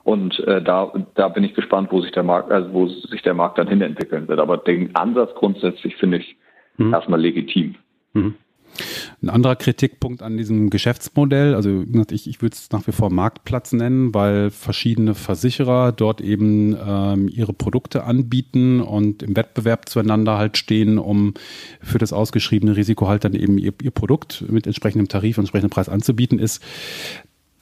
Und 0.05 0.39
äh, 0.41 0.63
da, 0.63 0.93
da 1.15 1.29
bin 1.29 1.43
ich 1.43 1.55
gespannt, 1.55 1.89
wo 1.91 2.01
sich 2.01 2.13
der 2.13 2.23
Markt, 2.23 2.51
also 2.53 2.73
wo 2.73 2.87
sich 2.87 3.23
der 3.23 3.35
Markt 3.35 3.59
dann 3.59 3.67
hin 3.67 3.83
entwickeln 3.83 4.29
wird. 4.29 4.39
Aber 4.39 4.57
den 4.57 4.95
Ansatz 4.95 5.35
grundsätzlich 5.35 5.97
finde 5.97 6.19
ich 6.19 6.37
mhm. 6.77 6.95
erstmal 6.95 7.21
legitim. 7.21 7.75
Mhm. 8.13 8.37
Ein 9.23 9.31
anderer 9.31 9.57
Kritikpunkt 9.57 10.23
an 10.23 10.37
diesem 10.37 10.71
Geschäftsmodell, 10.71 11.55
also 11.55 11.85
ich, 12.11 12.29
ich 12.29 12.43
würde 12.43 12.55
es 12.55 12.71
nach 12.71 12.87
wie 12.87 12.93
vor 12.93 13.11
Marktplatz 13.11 13.73
nennen, 13.73 14.15
weil 14.15 14.51
verschiedene 14.51 15.15
Versicherer 15.15 15.93
dort 15.93 16.21
eben 16.21 16.77
ähm, 16.85 17.29
ihre 17.29 17.53
Produkte 17.53 18.05
anbieten 18.05 18.81
und 18.81 19.23
im 19.23 19.37
Wettbewerb 19.37 19.89
zueinander 19.89 20.39
halt 20.39 20.57
stehen, 20.57 20.99
um 20.99 21.35
für 21.81 21.99
das 21.99 22.13
ausgeschriebene 22.13 22.77
Risiko 22.77 23.09
halt 23.09 23.25
dann 23.25 23.35
eben 23.35 23.59
ihr, 23.59 23.73
ihr 23.83 23.91
Produkt 23.91 24.45
mit 24.49 24.67
entsprechendem 24.67 25.09
Tarif 25.09 25.39
und 25.39 25.43
entsprechendem 25.43 25.71
Preis 25.71 25.89
anzubieten 25.89 26.39
ist 26.39 26.63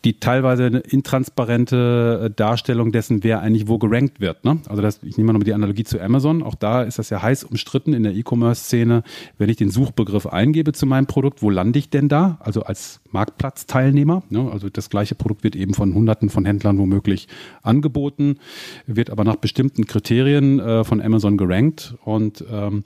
die 0.04 0.20
teilweise 0.20 0.66
intransparente 0.66 2.26
äh, 2.26 2.30
Darstellung 2.30 2.92
dessen, 2.92 3.24
wer 3.24 3.40
eigentlich 3.40 3.68
wo 3.68 3.78
gerankt 3.78 4.20
wird. 4.20 4.44
Ne? 4.44 4.58
Also 4.68 4.82
das, 4.82 5.02
ich 5.02 5.16
nehme 5.16 5.28
mal 5.28 5.32
nochmal 5.32 5.44
die 5.44 5.54
Analogie 5.54 5.84
zu 5.84 6.00
Amazon. 6.00 6.42
Auch 6.42 6.54
da 6.54 6.82
ist 6.82 6.98
das 6.98 7.10
ja 7.10 7.22
heiß 7.22 7.44
umstritten 7.44 7.94
in 7.94 8.02
der 8.02 8.14
E-Commerce-Szene. 8.14 9.02
Wenn 9.38 9.48
ich 9.48 9.56
den 9.56 9.70
Suchbegriff 9.70 10.26
eingebe 10.26 10.72
zu 10.72 10.86
meinem 10.86 11.06
Produkt, 11.06 11.42
wo 11.42 11.48
lande 11.48 11.78
ich 11.78 11.88
denn 11.88 12.08
da? 12.08 12.38
Also 12.40 12.62
als 12.62 13.00
Marktplatzteilnehmer. 13.10 14.22
Ne? 14.28 14.50
Also 14.52 14.68
das 14.68 14.90
gleiche 14.90 15.14
Produkt 15.14 15.42
wird 15.42 15.56
eben 15.56 15.72
von 15.72 15.94
Hunderten 15.94 16.28
von 16.28 16.44
Händlern 16.44 16.78
womöglich 16.78 17.28
angeboten, 17.62 18.38
wird 18.86 19.08
aber 19.10 19.24
nach 19.24 19.36
bestimmten 19.36 19.86
Kriterien 19.86 20.60
äh, 20.60 20.84
von 20.84 21.00
Amazon 21.00 21.38
gerankt 21.38 21.94
und 22.04 22.44
ähm, 22.50 22.84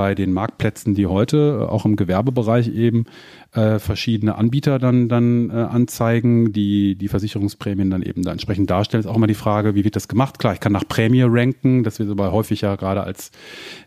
bei 0.00 0.14
den 0.14 0.32
Marktplätzen, 0.32 0.94
die 0.94 1.06
heute 1.06 1.58
äh, 1.60 1.64
auch 1.70 1.84
im 1.84 1.94
Gewerbebereich 1.94 2.68
eben 2.74 3.04
äh, 3.52 3.78
verschiedene 3.78 4.34
Anbieter 4.36 4.78
dann, 4.78 5.10
dann 5.10 5.50
äh, 5.50 5.52
anzeigen, 5.52 6.54
die 6.54 6.94
die 6.94 7.08
Versicherungsprämien 7.08 7.90
dann 7.90 8.00
eben 8.00 8.22
da 8.22 8.32
entsprechend 8.32 8.70
darstellen, 8.70 9.02
ist 9.02 9.06
auch 9.06 9.16
immer 9.16 9.26
die 9.26 9.34
Frage, 9.34 9.74
wie 9.74 9.84
wird 9.84 9.96
das 9.96 10.08
gemacht? 10.08 10.38
Klar, 10.38 10.54
ich 10.54 10.60
kann 10.60 10.72
nach 10.72 10.88
Prämie 10.88 11.20
ranken, 11.26 11.84
das 11.84 11.98
wird 11.98 12.08
aber 12.08 12.32
häufig 12.32 12.62
ja 12.62 12.76
gerade 12.76 13.02
als 13.02 13.30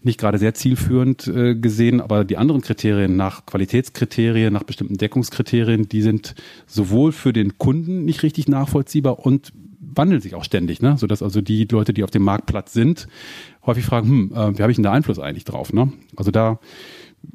nicht 0.03 0.19
gerade 0.19 0.37
sehr 0.37 0.53
zielführend 0.53 1.27
äh, 1.27 1.55
gesehen, 1.55 1.99
aber 1.99 2.25
die 2.25 2.37
anderen 2.37 2.61
Kriterien 2.61 3.15
nach 3.15 3.47
Qualitätskriterien, 3.47 4.53
nach 4.53 4.61
bestimmten 4.61 4.97
Deckungskriterien, 4.97 5.89
die 5.89 6.03
sind 6.03 6.35
sowohl 6.67 7.11
für 7.11 7.33
den 7.33 7.57
Kunden 7.57 8.05
nicht 8.05 8.21
richtig 8.21 8.47
nachvollziehbar 8.47 9.25
und 9.25 9.51
wandeln 9.95 10.21
sich 10.21 10.35
auch 10.35 10.43
ständig, 10.43 10.81
ne? 10.81 10.97
sodass 10.97 11.23
also 11.23 11.41
die 11.41 11.65
Leute, 11.65 11.93
die 11.93 12.03
auf 12.03 12.11
dem 12.11 12.23
Marktplatz 12.23 12.73
sind, 12.73 13.07
häufig 13.65 13.85
fragen, 13.85 14.07
hm, 14.07 14.31
äh, 14.31 14.57
wie 14.57 14.61
habe 14.61 14.71
ich 14.71 14.77
denn 14.77 14.83
da 14.83 14.91
Einfluss 14.91 15.19
eigentlich 15.19 15.45
drauf? 15.45 15.73
Ne? 15.73 15.91
Also 16.15 16.31
da, 16.31 16.59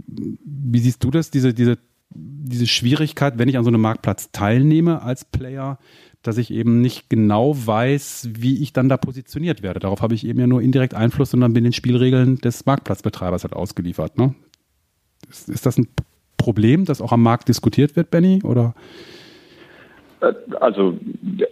wie 0.06 0.78
siehst 0.78 1.02
du 1.04 1.10
das, 1.10 1.30
diese, 1.30 1.54
diese 1.54 1.78
diese 2.14 2.66
Schwierigkeit, 2.66 3.38
wenn 3.38 3.48
ich 3.48 3.58
an 3.58 3.64
so 3.64 3.68
einem 3.68 3.80
Marktplatz 3.80 4.30
teilnehme 4.32 5.02
als 5.02 5.24
Player, 5.24 5.78
dass 6.22 6.38
ich 6.38 6.50
eben 6.50 6.80
nicht 6.80 7.08
genau 7.08 7.54
weiß, 7.54 8.30
wie 8.32 8.62
ich 8.62 8.72
dann 8.72 8.88
da 8.88 8.96
positioniert 8.96 9.62
werde. 9.62 9.80
Darauf 9.80 10.02
habe 10.02 10.14
ich 10.14 10.26
eben 10.26 10.40
ja 10.40 10.46
nur 10.46 10.62
indirekt 10.62 10.94
Einfluss 10.94 11.32
und 11.34 11.40
dann 11.40 11.52
bin 11.52 11.64
den 11.64 11.72
Spielregeln 11.72 12.38
des 12.38 12.66
Marktplatzbetreibers 12.66 13.44
halt 13.44 13.52
ausgeliefert. 13.52 14.18
Ne? 14.18 14.34
Ist, 15.28 15.48
ist 15.48 15.66
das 15.66 15.78
ein 15.78 15.88
Problem, 16.36 16.84
das 16.84 17.00
auch 17.00 17.12
am 17.12 17.22
Markt 17.22 17.48
diskutiert 17.48 17.96
wird, 17.96 18.10
Benny? 18.10 18.42
Oder? 18.42 18.74
Äh, 20.20 20.34
also 20.60 20.98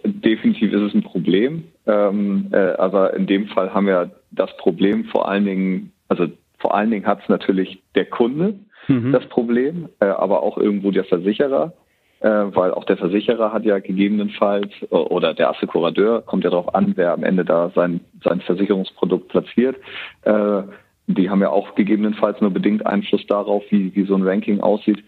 definitiv 0.03 0.73
ist 0.73 0.81
es 0.81 0.93
ein 0.93 1.03
Problem. 1.03 1.65
Ähm, 1.85 2.47
äh, 2.51 2.73
aber 2.73 3.13
in 3.13 3.27
dem 3.27 3.47
Fall 3.47 3.73
haben 3.73 3.87
wir 3.87 4.11
das 4.31 4.55
Problem 4.57 5.05
vor 5.05 5.27
allen 5.27 5.45
Dingen, 5.45 5.91
also 6.07 6.27
vor 6.59 6.75
allen 6.75 6.91
Dingen 6.91 7.05
hat 7.05 7.21
es 7.21 7.29
natürlich 7.29 7.81
der 7.95 8.05
Kunde 8.05 8.55
mhm. 8.87 9.11
das 9.11 9.25
Problem, 9.27 9.89
äh, 9.99 10.05
aber 10.05 10.43
auch 10.43 10.57
irgendwo 10.57 10.91
der 10.91 11.05
Versicherer, 11.05 11.73
äh, 12.19 12.29
weil 12.29 12.71
auch 12.71 12.85
der 12.85 12.97
Versicherer 12.97 13.53
hat 13.53 13.63
ja 13.63 13.79
gegebenenfalls 13.79 14.71
oder 14.89 15.33
der 15.33 15.49
Assekurateur 15.49 16.21
kommt 16.21 16.43
ja 16.43 16.49
darauf 16.49 16.73
an, 16.73 16.93
wer 16.95 17.13
am 17.13 17.23
Ende 17.23 17.45
da 17.45 17.71
sein, 17.75 18.01
sein 18.23 18.41
Versicherungsprodukt 18.41 19.29
platziert. 19.29 19.77
Äh, 20.23 20.63
die 21.07 21.29
haben 21.29 21.41
ja 21.41 21.49
auch 21.49 21.75
gegebenenfalls 21.75 22.41
nur 22.41 22.51
bedingt 22.51 22.85
Einfluss 22.85 23.25
darauf, 23.27 23.63
wie, 23.69 23.95
wie 23.95 24.05
so 24.05 24.15
ein 24.15 24.23
Ranking 24.23 24.59
aussieht. 24.59 25.03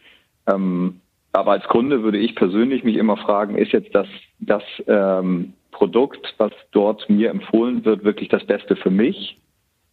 Ähm, 0.47 1.01
aber 1.31 1.51
als 1.51 1.63
Kunde 1.65 2.03
würde 2.03 2.17
ich 2.17 2.36
persönlich 2.36 2.83
mich 2.83 2.95
immer 2.95 3.17
fragen, 3.17 3.55
ist 3.55 3.71
jetzt 3.71 3.93
das, 3.93 4.07
das 4.39 4.63
ähm, 4.88 5.53
Produkt, 5.71 6.33
was 6.38 6.51
dort 6.71 7.09
mir 7.09 7.29
empfohlen 7.29 7.86
wird, 7.86 8.03
wirklich 8.03 8.29
das 8.29 8.45
Beste 8.45 8.75
für 8.75 8.89
mich? 8.89 9.38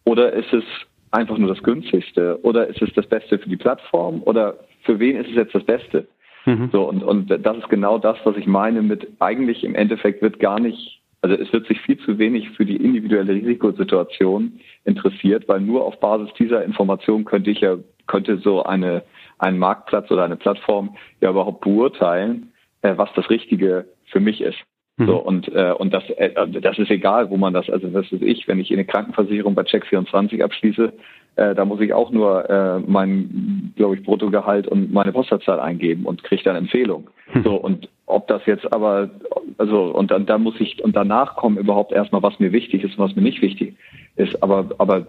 Oder 0.03 0.33
ist 0.33 0.51
es 0.53 0.63
einfach 1.11 1.37
nur 1.37 1.49
das 1.49 1.63
günstigste? 1.63 2.39
Oder 2.43 2.67
ist 2.67 2.81
es 2.81 2.93
das 2.93 3.07
Beste 3.07 3.37
für 3.39 3.49
die 3.49 3.57
Plattform? 3.57 4.21
Oder 4.23 4.55
für 4.83 4.99
wen 4.99 5.17
ist 5.17 5.29
es 5.29 5.35
jetzt 5.35 5.55
das 5.55 5.63
Beste? 5.63 6.07
Mhm. 6.45 6.69
So, 6.71 6.87
und, 6.87 7.03
und 7.03 7.29
das 7.29 7.57
ist 7.57 7.69
genau 7.69 7.97
das, 7.97 8.17
was 8.23 8.37
ich 8.37 8.47
meine 8.47 8.81
mit 8.81 9.07
eigentlich 9.19 9.63
im 9.63 9.75
Endeffekt 9.75 10.21
wird 10.21 10.39
gar 10.39 10.59
nicht, 10.59 11.01
also 11.21 11.35
es 11.35 11.51
wird 11.51 11.67
sich 11.67 11.79
viel 11.81 11.97
zu 11.99 12.17
wenig 12.17 12.49
für 12.51 12.65
die 12.65 12.77
individuelle 12.77 13.33
Risikosituation 13.33 14.59
interessiert, 14.85 15.47
weil 15.47 15.59
nur 15.59 15.85
auf 15.85 15.99
Basis 15.99 16.33
dieser 16.39 16.63
Information 16.63 17.25
könnte 17.25 17.51
ich 17.51 17.59
ja, 17.59 17.77
könnte 18.07 18.37
so 18.37 18.63
eine, 18.63 19.03
ein 19.39 19.57
Marktplatz 19.57 20.09
oder 20.11 20.23
eine 20.23 20.37
Plattform 20.37 20.95
ja 21.21 21.29
überhaupt 21.29 21.61
beurteilen, 21.61 22.51
äh, 22.81 22.93
was 22.97 23.09
das 23.15 23.29
Richtige 23.29 23.85
für 24.05 24.19
mich 24.19 24.41
ist. 24.41 24.57
So, 24.99 25.03
mhm. 25.03 25.27
und, 25.27 25.47
äh, 25.55 25.73
und 25.77 25.93
das, 25.93 26.09
äh, 26.09 26.31
das 26.59 26.79
ist 26.79 26.89
egal, 26.89 27.29
wo 27.29 27.37
man 27.37 27.53
das, 27.53 27.69
also 27.69 27.93
was 27.93 28.11
ist 28.11 28.23
ich, 28.23 28.47
wenn 28.47 28.59
ich 28.59 28.73
eine 28.73 28.83
Krankenversicherung 28.83 29.53
bei 29.53 29.61
Check24 29.61 30.43
abschließe, 30.43 30.91
äh, 31.35 31.53
da 31.53 31.65
muss 31.65 31.81
ich 31.81 31.93
auch 31.93 32.09
nur 32.09 32.49
äh, 32.49 32.79
mein, 32.79 33.73
glaube 33.75 33.95
ich, 33.95 34.03
Bruttogehalt 34.03 34.67
und 34.67 34.91
meine 34.91 35.11
Postleitzahl 35.11 35.59
eingeben 35.59 36.07
und 36.07 36.23
kriege 36.23 36.43
dann 36.43 36.55
Empfehlung. 36.55 37.11
Mhm. 37.31 37.43
So, 37.43 37.55
und 37.55 37.89
ob 38.07 38.27
das 38.27 38.43
jetzt 38.47 38.73
aber, 38.73 39.11
also, 39.59 39.93
und 39.93 40.09
dann, 40.09 40.25
da 40.25 40.39
muss 40.39 40.59
ich, 40.59 40.83
und 40.83 40.95
danach 40.95 41.35
kommen 41.35 41.57
überhaupt 41.57 41.91
erstmal, 41.91 42.23
was 42.23 42.39
mir 42.39 42.51
wichtig 42.51 42.83
ist 42.83 42.97
und 42.97 43.03
was 43.03 43.15
mir 43.15 43.21
nicht 43.21 43.43
wichtig 43.43 43.75
ist. 44.15 44.41
Aber, 44.41 44.65
aber 44.79 45.05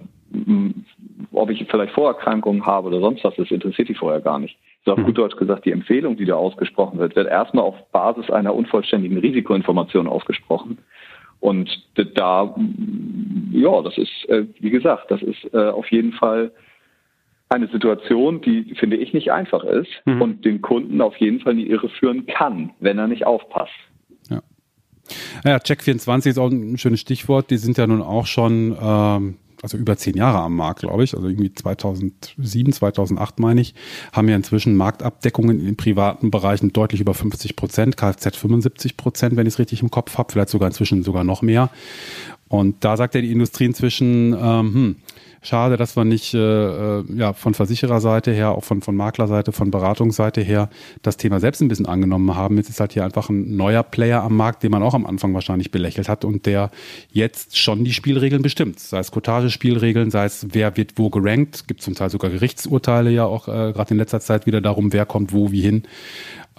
ob 1.39 1.51
ich 1.51 1.67
vielleicht 1.69 1.93
Vorerkrankungen 1.93 2.67
habe 2.67 2.89
oder 2.89 3.01
sonst 3.01 3.25
was, 3.25 3.35
das 3.37 3.51
interessiert 3.51 3.89
die 3.89 3.95
vorher 3.95 4.21
gar 4.21 4.39
nicht 4.39 4.57
so 4.85 4.93
auf 4.93 4.99
mhm. 4.99 5.05
gut 5.05 5.19
Deutsch 5.19 5.37
gesagt, 5.37 5.65
die 5.65 5.73
Empfehlung, 5.73 6.17
die 6.17 6.25
da 6.25 6.35
ausgesprochen 6.35 6.99
wird, 6.99 7.17
wird 7.17 7.29
erstmal 7.29 7.65
auf 7.65 7.75
Basis 7.93 8.31
einer 8.31 8.55
unvollständigen 8.55 9.19
Risikoinformation 9.19 10.07
ausgesprochen. 10.07 10.79
Und 11.41 11.71
da, 11.95 12.55
ja, 13.53 13.83
das 13.83 13.97
ist, 13.97 14.29
äh, 14.29 14.47
wie 14.59 14.71
gesagt, 14.71 15.11
das 15.11 15.23
ist 15.23 15.53
äh, 15.53 15.69
auf 15.69 15.91
jeden 15.91 16.13
Fall 16.13 16.51
eine 17.49 17.69
Situation, 17.69 18.41
die, 18.41 18.75
finde 18.79 18.97
ich, 18.97 19.13
nicht 19.13 19.33
einfach 19.33 19.65
ist 19.65 19.91
mhm. 20.05 20.21
und 20.21 20.45
den 20.45 20.61
Kunden 20.61 21.01
auf 21.01 21.17
jeden 21.17 21.41
Fall 21.41 21.53
in 21.53 21.59
die 21.59 21.71
Irre 21.71 21.89
führen 21.89 22.27
kann, 22.27 22.71
wenn 22.81 22.99
er 22.99 23.09
nicht 23.09 23.25
aufpasst. 23.25 23.73
Ja. 24.29 24.41
Ja, 25.45 25.57
Check24 25.57 26.29
ist 26.29 26.39
auch 26.39 26.51
ein 26.51 26.77
schönes 26.77 27.01
Stichwort. 27.01 27.51
Die 27.51 27.57
sind 27.57 27.79
ja 27.79 27.87
nun 27.87 28.03
auch 28.03 28.27
schon 28.27 28.77
ähm, 28.83 29.37
also 29.63 29.77
über 29.77 29.97
zehn 29.97 30.17
Jahre 30.17 30.39
am 30.39 30.57
Markt, 30.57 30.81
glaube 30.81 31.05
ich, 31.05 31.15
also 31.15 31.27
irgendwie 31.29 31.53
2007, 31.53 32.73
2008 32.73 33.39
meine 33.41 33.61
ich, 33.61 33.75
haben 34.13 34.29
ja 34.29 34.37
inzwischen 34.37 34.77
Marktabdeckungen 34.77 35.67
in 35.67 35.77
privaten 35.77 36.31
Bereichen 36.31 36.73
deutlich 36.73 37.01
über 37.01 37.15
50 37.15 37.57
Prozent, 37.57 37.97
Kfz 37.97 38.37
75 38.37 38.97
Prozent, 38.97 39.37
wenn 39.37 39.47
ich 39.47 39.55
es 39.55 39.59
richtig 39.59 39.83
im 39.83 39.91
Kopf 39.91 40.17
habe, 40.19 40.33
vielleicht 40.33 40.51
sogar 40.51 40.69
inzwischen 40.69 41.03
sogar 41.03 41.25
noch 41.25 41.43
mehr. 41.43 41.71
Und 42.49 42.77
da 42.85 42.97
sagt 42.97 43.15
ja 43.15 43.21
die 43.21 43.33
Industrie 43.33 43.67
inzwischen, 43.67 44.33
ähm, 44.33 44.75
hm, 44.75 44.97
Schade, 45.41 45.77
dass 45.77 45.97
wir 45.97 46.05
nicht 46.05 46.35
äh, 46.35 46.39
äh, 46.39 47.05
ja, 47.15 47.33
von 47.33 47.55
Versichererseite 47.55 48.33
her, 48.33 48.51
auch 48.51 48.65
von, 48.65 48.83
von 48.83 48.97
Maklerseite, 48.97 49.53
von 49.53 49.71
Beratungsseite 49.71 50.41
her 50.41 50.69
das 51.03 51.17
Thema 51.17 51.39
selbst 51.39 51.61
ein 51.61 51.69
bisschen 51.69 51.87
angenommen 51.87 52.35
haben. 52.35 52.57
Jetzt 52.57 52.71
ist 52.71 52.81
halt 52.81 52.93
hier 52.93 53.05
einfach 53.05 53.29
ein 53.29 53.57
neuer 53.57 53.83
Player 53.83 54.23
am 54.23 54.37
Markt, 54.37 54.63
den 54.63 54.73
man 54.73 54.83
auch 54.83 54.95
am 54.95 55.07
Anfang 55.07 55.35
wahrscheinlich 55.35 55.71
belächelt 55.71 56.09
hat 56.09 56.25
und 56.25 56.47
der 56.47 56.71
jetzt 57.13 57.57
schon 57.57 57.85
die 57.85 57.93
Spielregeln 57.93 58.43
bestimmt. 58.43 58.81
Sei 58.81 58.99
es 58.99 59.11
Cottage-Spielregeln, 59.11 60.11
sei 60.11 60.25
es 60.25 60.49
wer 60.51 60.77
wird 60.77 60.93
wo 60.97 61.11
gerankt, 61.11 61.69
gibt 61.69 61.83
zum 61.83 61.95
Teil 61.95 62.11
sogar 62.11 62.31
Gerichtsurteile 62.31 63.11
ja 63.11 63.25
auch 63.25 63.47
äh, 63.49 63.73
gerade 63.73 63.93
in 63.93 63.99
letzter 63.99 64.21
Zeit 64.21 64.47
wieder 64.47 64.61
darum, 64.61 64.93
wer 64.93 65.07
kommt 65.07 65.33
wo 65.33 65.53
wie 65.53 65.61
hin. 65.61 65.85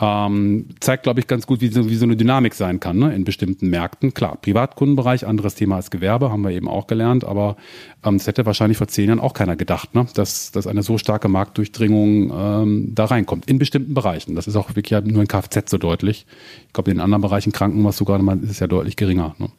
Ähm, 0.01 0.67
zeigt, 0.79 1.03
glaube 1.03 1.19
ich, 1.19 1.27
ganz 1.27 1.45
gut, 1.45 1.59
wie 1.59 1.67
so, 1.67 1.89
wie 1.89 1.95
so 1.95 2.05
eine 2.05 2.15
Dynamik 2.15 2.53
sein 2.53 2.79
kann 2.79 2.99
ne, 2.99 3.13
in 3.13 3.25
bestimmten 3.25 3.69
Märkten. 3.69 4.13
Klar, 4.13 4.37
Privatkundenbereich, 4.41 5.27
anderes 5.27 5.55
Thema 5.55 5.75
als 5.75 5.91
Gewerbe, 5.91 6.31
haben 6.31 6.41
wir 6.41 6.51
eben 6.51 6.69
auch 6.69 6.87
gelernt, 6.87 7.25
aber 7.25 7.57
ähm, 8.05 8.17
das 8.17 8.27
hätte 8.27 8.45
wahrscheinlich 8.45 8.77
vor 8.77 8.87
zehn 8.87 9.09
Jahren 9.09 9.19
auch 9.19 9.33
keiner 9.33 9.57
gedacht, 9.57 9.95
ne, 9.95 10.07
dass, 10.13 10.51
dass 10.51 10.67
eine 10.67 10.83
so 10.83 10.97
starke 10.97 11.27
Marktdurchdringung 11.27 12.31
ähm, 12.33 12.91
da 12.95 13.05
reinkommt, 13.05 13.49
in 13.49 13.59
bestimmten 13.59 13.93
Bereichen. 13.93 14.35
Das 14.35 14.47
ist 14.47 14.55
auch 14.55 14.75
wirklich 14.75 14.91
nur 15.03 15.21
in 15.21 15.27
Kfz 15.27 15.69
so 15.69 15.77
deutlich. 15.77 16.25
Ich 16.67 16.73
glaube, 16.73 16.91
in 16.91 17.01
anderen 17.01 17.21
Bereichen 17.21 17.51
Kranken, 17.51 17.83
was 17.83 17.97
du 17.97 18.05
gerade 18.05 18.23
mal, 18.23 18.41
ist 18.41 18.51
es 18.51 18.59
ja 18.59 18.67
deutlich 18.67 18.95
geringer. 18.95 19.35
Ne. 19.37 19.49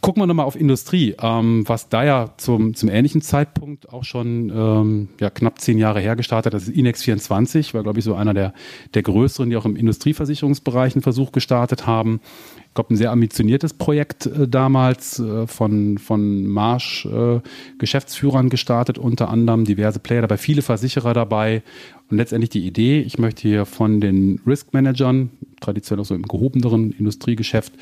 Gucken 0.00 0.22
wir 0.22 0.26
nochmal 0.26 0.46
auf 0.46 0.56
Industrie, 0.56 1.14
ähm, 1.20 1.64
was 1.66 1.88
da 1.90 2.04
ja 2.04 2.30
zum, 2.38 2.74
zum 2.74 2.88
ähnlichen 2.88 3.20
Zeitpunkt 3.20 3.92
auch 3.92 4.04
schon 4.04 4.50
ähm, 4.54 5.08
ja, 5.20 5.28
knapp 5.28 5.60
zehn 5.60 5.76
Jahre 5.76 6.00
her 6.00 6.16
gestartet 6.16 6.54
Das 6.54 6.62
ist 6.62 6.74
Inex 6.76 7.02
24, 7.02 7.74
war, 7.74 7.82
glaube 7.82 7.98
ich, 7.98 8.04
so 8.04 8.14
einer 8.14 8.32
der, 8.32 8.54
der 8.94 9.02
größeren, 9.02 9.50
die 9.50 9.56
auch 9.56 9.66
im 9.66 9.76
Industrieversicherungsbereich 9.76 10.94
einen 10.94 11.02
Versuch 11.02 11.32
gestartet 11.32 11.86
haben. 11.86 12.20
Ich 12.68 12.74
glaube, 12.74 12.94
ein 12.94 12.96
sehr 12.96 13.10
ambitioniertes 13.10 13.74
Projekt 13.74 14.26
äh, 14.26 14.48
damals 14.48 15.18
äh, 15.18 15.46
von, 15.46 15.98
von 15.98 16.46
Marsch 16.46 17.04
äh, 17.04 17.40
Geschäftsführern 17.78 18.48
gestartet, 18.48 18.96
unter 18.96 19.28
anderem 19.28 19.64
diverse 19.64 19.98
Player 19.98 20.22
dabei, 20.22 20.38
viele 20.38 20.62
Versicherer 20.62 21.12
dabei 21.12 21.62
und 22.10 22.16
letztendlich 22.16 22.50
die 22.50 22.66
Idee, 22.66 23.00
ich 23.00 23.18
möchte 23.18 23.42
hier 23.42 23.66
von 23.66 24.00
den 24.00 24.40
Risk 24.46 24.72
Managern, 24.72 25.30
traditionell 25.60 26.02
auch 26.02 26.06
so 26.06 26.14
im 26.14 26.22
gehobeneren 26.22 26.92
Industriegeschäft, 26.92 27.72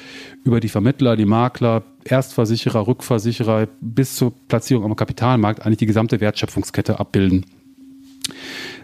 über 0.44 0.60
die 0.60 0.68
Vermittler, 0.68 1.16
die 1.16 1.24
Makler, 1.24 1.84
Erstversicherer, 2.04 2.86
Rückversicherer 2.86 3.68
bis 3.80 4.16
zur 4.16 4.32
Platzierung 4.48 4.84
am 4.84 4.96
Kapitalmarkt 4.96 5.64
eigentlich 5.64 5.78
die 5.78 5.86
gesamte 5.86 6.20
Wertschöpfungskette 6.20 6.98
abbilden. 6.98 7.46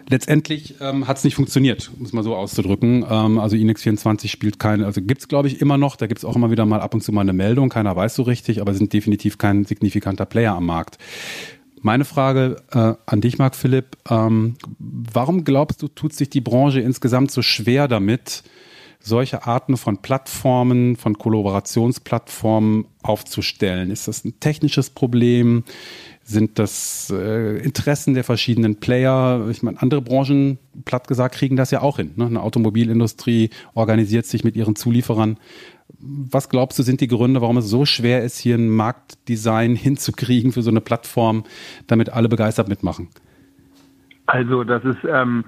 Letztendlich 0.07 0.75
ähm, 0.81 1.07
hat 1.07 1.17
es 1.17 1.23
nicht 1.23 1.35
funktioniert, 1.35 1.89
um 1.97 2.05
es 2.05 2.13
mal 2.13 2.23
so 2.23 2.35
auszudrücken. 2.35 3.05
Ähm, 3.09 3.39
also 3.39 3.55
Inex 3.55 3.81
24 3.81 4.29
spielt 4.29 4.59
keine, 4.59 4.85
also 4.85 5.01
gibt 5.01 5.21
es 5.21 5.27
glaube 5.27 5.47
ich 5.47 5.61
immer 5.61 5.77
noch, 5.77 5.95
da 5.95 6.05
gibt 6.05 6.19
es 6.19 6.25
auch 6.25 6.35
immer 6.35 6.51
wieder 6.51 6.65
mal 6.65 6.81
ab 6.81 6.93
und 6.93 7.01
zu 7.01 7.11
mal 7.11 7.21
eine 7.21 7.33
Meldung, 7.33 7.69
keiner 7.69 7.95
weiß 7.95 8.13
so 8.15 8.23
richtig, 8.23 8.61
aber 8.61 8.73
sind 8.75 8.93
definitiv 8.93 9.39
kein 9.39 9.65
signifikanter 9.65 10.25
Player 10.25 10.53
am 10.53 10.67
Markt. 10.67 10.99
Meine 11.81 12.05
Frage 12.05 12.57
äh, 12.71 12.93
an 13.05 13.21
dich, 13.21 13.37
Marc 13.37 13.55
Philipp, 13.55 13.97
ähm, 14.09 14.55
warum 14.79 15.43
glaubst 15.43 15.81
du, 15.81 15.87
tut 15.87 16.13
sich 16.13 16.29
die 16.29 16.41
Branche 16.41 16.81
insgesamt 16.81 17.31
so 17.31 17.41
schwer 17.41 17.87
damit, 17.87 18.43
solche 19.05 19.45
Arten 19.45 19.77
von 19.77 19.97
Plattformen, 19.97 20.95
von 20.95 21.17
Kollaborationsplattformen 21.17 22.85
aufzustellen? 23.03 23.91
Ist 23.91 24.07
das 24.07 24.25
ein 24.25 24.39
technisches 24.39 24.89
Problem? 24.89 25.63
Sind 26.23 26.57
das 26.57 27.13
äh, 27.15 27.57
Interessen 27.59 28.15
der 28.15 28.23
verschiedenen 28.23 28.79
Player? 28.79 29.47
Ich 29.51 29.61
meine, 29.61 29.79
andere 29.79 30.01
Branchen, 30.01 30.57
platt 30.85 31.07
gesagt, 31.07 31.35
kriegen 31.35 31.55
das 31.55 31.69
ja 31.69 31.81
auch 31.81 31.97
hin. 31.97 32.13
Ne? 32.15 32.25
Eine 32.25 32.41
Automobilindustrie 32.41 33.51
organisiert 33.75 34.25
sich 34.25 34.43
mit 34.43 34.55
ihren 34.55 34.75
Zulieferern 34.75 35.37
was 35.99 36.49
glaubst 36.49 36.77
du, 36.79 36.83
sind 36.83 37.01
die 37.01 37.07
Gründe, 37.07 37.41
warum 37.41 37.57
es 37.57 37.69
so 37.69 37.85
schwer 37.85 38.23
ist, 38.23 38.39
hier 38.39 38.55
ein 38.55 38.69
Marktdesign 38.69 39.75
hinzukriegen 39.75 40.51
für 40.51 40.61
so 40.61 40.71
eine 40.71 40.81
Plattform, 40.81 41.43
damit 41.87 42.09
alle 42.09 42.29
begeistert 42.29 42.67
mitmachen? 42.67 43.09
Also 44.25 44.63
das 44.63 44.83
ist, 44.83 44.97
ähm, 45.07 45.45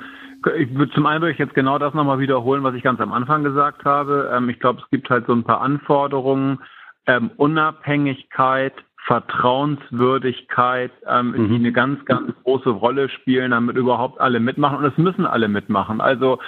ich 0.58 0.74
würde 0.74 0.92
zum 0.94 1.06
einen 1.06 1.36
jetzt 1.38 1.54
genau 1.54 1.78
das 1.78 1.94
nochmal 1.94 2.20
wiederholen, 2.20 2.64
was 2.64 2.76
ich 2.76 2.84
ganz 2.84 3.00
am 3.00 3.14
Anfang 3.14 3.44
gesagt 3.44 3.86
habe. 3.86 4.32
Ähm, 4.34 4.50
ich 4.50 4.60
glaube, 4.60 4.82
es 4.82 4.90
gibt 4.90 5.10
halt 5.10 5.26
so 5.28 5.34
ein 5.34 5.44
paar 5.44 5.62
Anforderungen, 5.62 6.60
ähm, 7.06 7.32
Unabhängigkeit, 7.38 8.74
Vertrauenswürdigkeit, 9.06 10.92
ähm, 11.08 11.32
mhm. 11.32 11.50
die 11.50 11.56
eine 11.56 11.72
ganz, 11.72 12.04
ganz 12.06 12.34
große 12.44 12.70
Rolle 12.70 13.10
spielen, 13.10 13.52
damit 13.52 13.78
überhaupt 13.78 14.20
alle 14.20 14.40
mitmachen. 14.40 14.80
Und 14.80 14.86
es 14.86 14.98
müssen 14.98 15.26
alle 15.26 15.48
mitmachen. 15.48 16.02
Also 16.02 16.40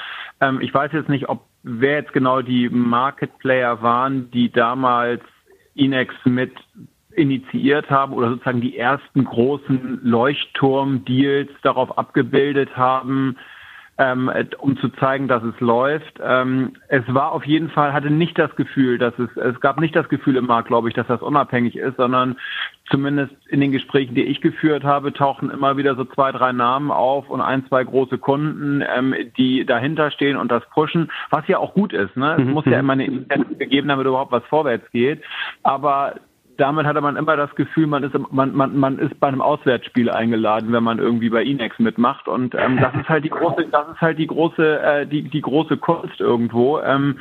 ähm, 0.42 0.60
ich 0.62 0.74
weiß 0.74 0.92
jetzt 0.92 1.10
nicht, 1.10 1.30
ob 1.30 1.46
wer 1.64 2.00
jetzt 2.00 2.14
genau 2.14 2.42
die 2.42 2.70
Market 2.70 3.38
Player 3.40 3.82
waren, 3.82 4.30
die 4.32 4.52
damals 4.52 5.22
Inex 5.74 6.14
mit 6.26 6.52
initiiert 7.12 7.90
haben 7.90 8.14
oder 8.14 8.30
sozusagen 8.30 8.62
die 8.62 8.78
ersten 8.78 9.26
großen 9.26 10.02
Leuchtturm-Deals 10.04 11.52
darauf 11.64 11.98
abgebildet 11.98 12.76
haben. 12.78 13.38
Ähm, 14.00 14.32
um 14.60 14.78
zu 14.78 14.88
zeigen, 14.90 15.28
dass 15.28 15.44
es 15.44 15.60
läuft. 15.60 16.20
Ähm, 16.24 16.74
es 16.88 17.04
war 17.08 17.34
auf 17.34 17.46
jeden 17.46 17.70
Fall, 17.70 17.92
hatte 17.92 18.10
nicht 18.10 18.40
das 18.40 18.56
Gefühl, 18.56 18.98
dass 18.98 19.14
es, 19.20 19.30
es 19.36 19.60
gab 19.60 19.78
nicht 19.80 19.94
das 19.94 20.08
Gefühl 20.08 20.38
im 20.38 20.46
Markt, 20.46 20.70
glaube 20.70 20.88
ich, 20.88 20.96
dass 20.96 21.08
das 21.08 21.22
unabhängig 21.22 21.76
ist, 21.76 21.98
sondern 21.98 22.38
zumindest 22.90 23.34
in 23.50 23.60
den 23.60 23.74
Gesprächen, 23.74 24.16
die 24.16 24.24
ich 24.24 24.40
geführt 24.40 24.86
habe, 24.86 25.12
tauchen 25.12 25.52
immer 25.52 25.76
wieder 25.76 25.96
so 25.96 26.06
zwei, 26.06 26.32
drei 26.32 26.54
Namen 26.54 26.92
auf 26.92 27.30
und 27.30 27.42
ein, 27.42 27.68
zwei 27.68 27.84
große 27.84 28.18
Kunden, 28.18 28.82
ähm, 28.96 29.14
die 29.38 29.66
dahinter 29.66 30.12
stehen 30.12 30.38
und 30.38 30.50
das 30.50 30.64
pushen, 30.70 31.12
was 31.30 31.46
ja 31.50 31.58
auch 31.58 31.74
gut 31.74 31.92
ist. 31.92 32.16
Ne? 32.16 32.38
Es 32.40 32.46
mhm. 32.46 32.54
muss 32.54 32.66
ja 32.66 32.80
immer 32.80 32.94
eine 32.94 33.06
Initiative 33.06 33.68
geben, 33.68 33.90
damit 33.90 34.08
überhaupt 34.08 34.32
was 34.32 34.46
vorwärts 34.46 34.90
geht. 34.92 35.22
Aber 35.64 36.16
damit 36.60 36.86
hatte 36.86 37.02
man 37.02 37.16
immer 37.16 37.38
das 37.38 37.54
Gefühl, 37.56 37.88
man 37.88 38.04
ist, 38.04 38.14
man, 38.32 38.56
man, 38.56 38.78
man 38.78 39.00
ist 39.00 39.20
bei 39.20 39.28
einem 39.28 39.42
Auswärtsspiel 39.42 40.10
eingeladen, 40.10 40.72
wenn 40.74 40.84
man 40.84 41.00
irgendwie 41.00 41.30
bei 41.30 41.44
Inex 41.44 41.80
mitmacht. 41.80 42.28
Und 42.28 42.56
ähm, 42.56 42.78
das 42.82 42.94
ist 42.96 43.10
halt 43.10 43.24
die 43.24 43.30
große, 43.30 43.68
das 43.72 43.88
ist 43.90 44.02
halt 44.02 44.20
die 44.20 44.28
große, 44.28 44.80
äh, 44.82 45.08
die, 45.08 45.24
die 45.24 45.42
große 45.42 45.78
Kunst 45.78 46.20
irgendwo. 46.20 46.80
Ähm, 46.80 47.20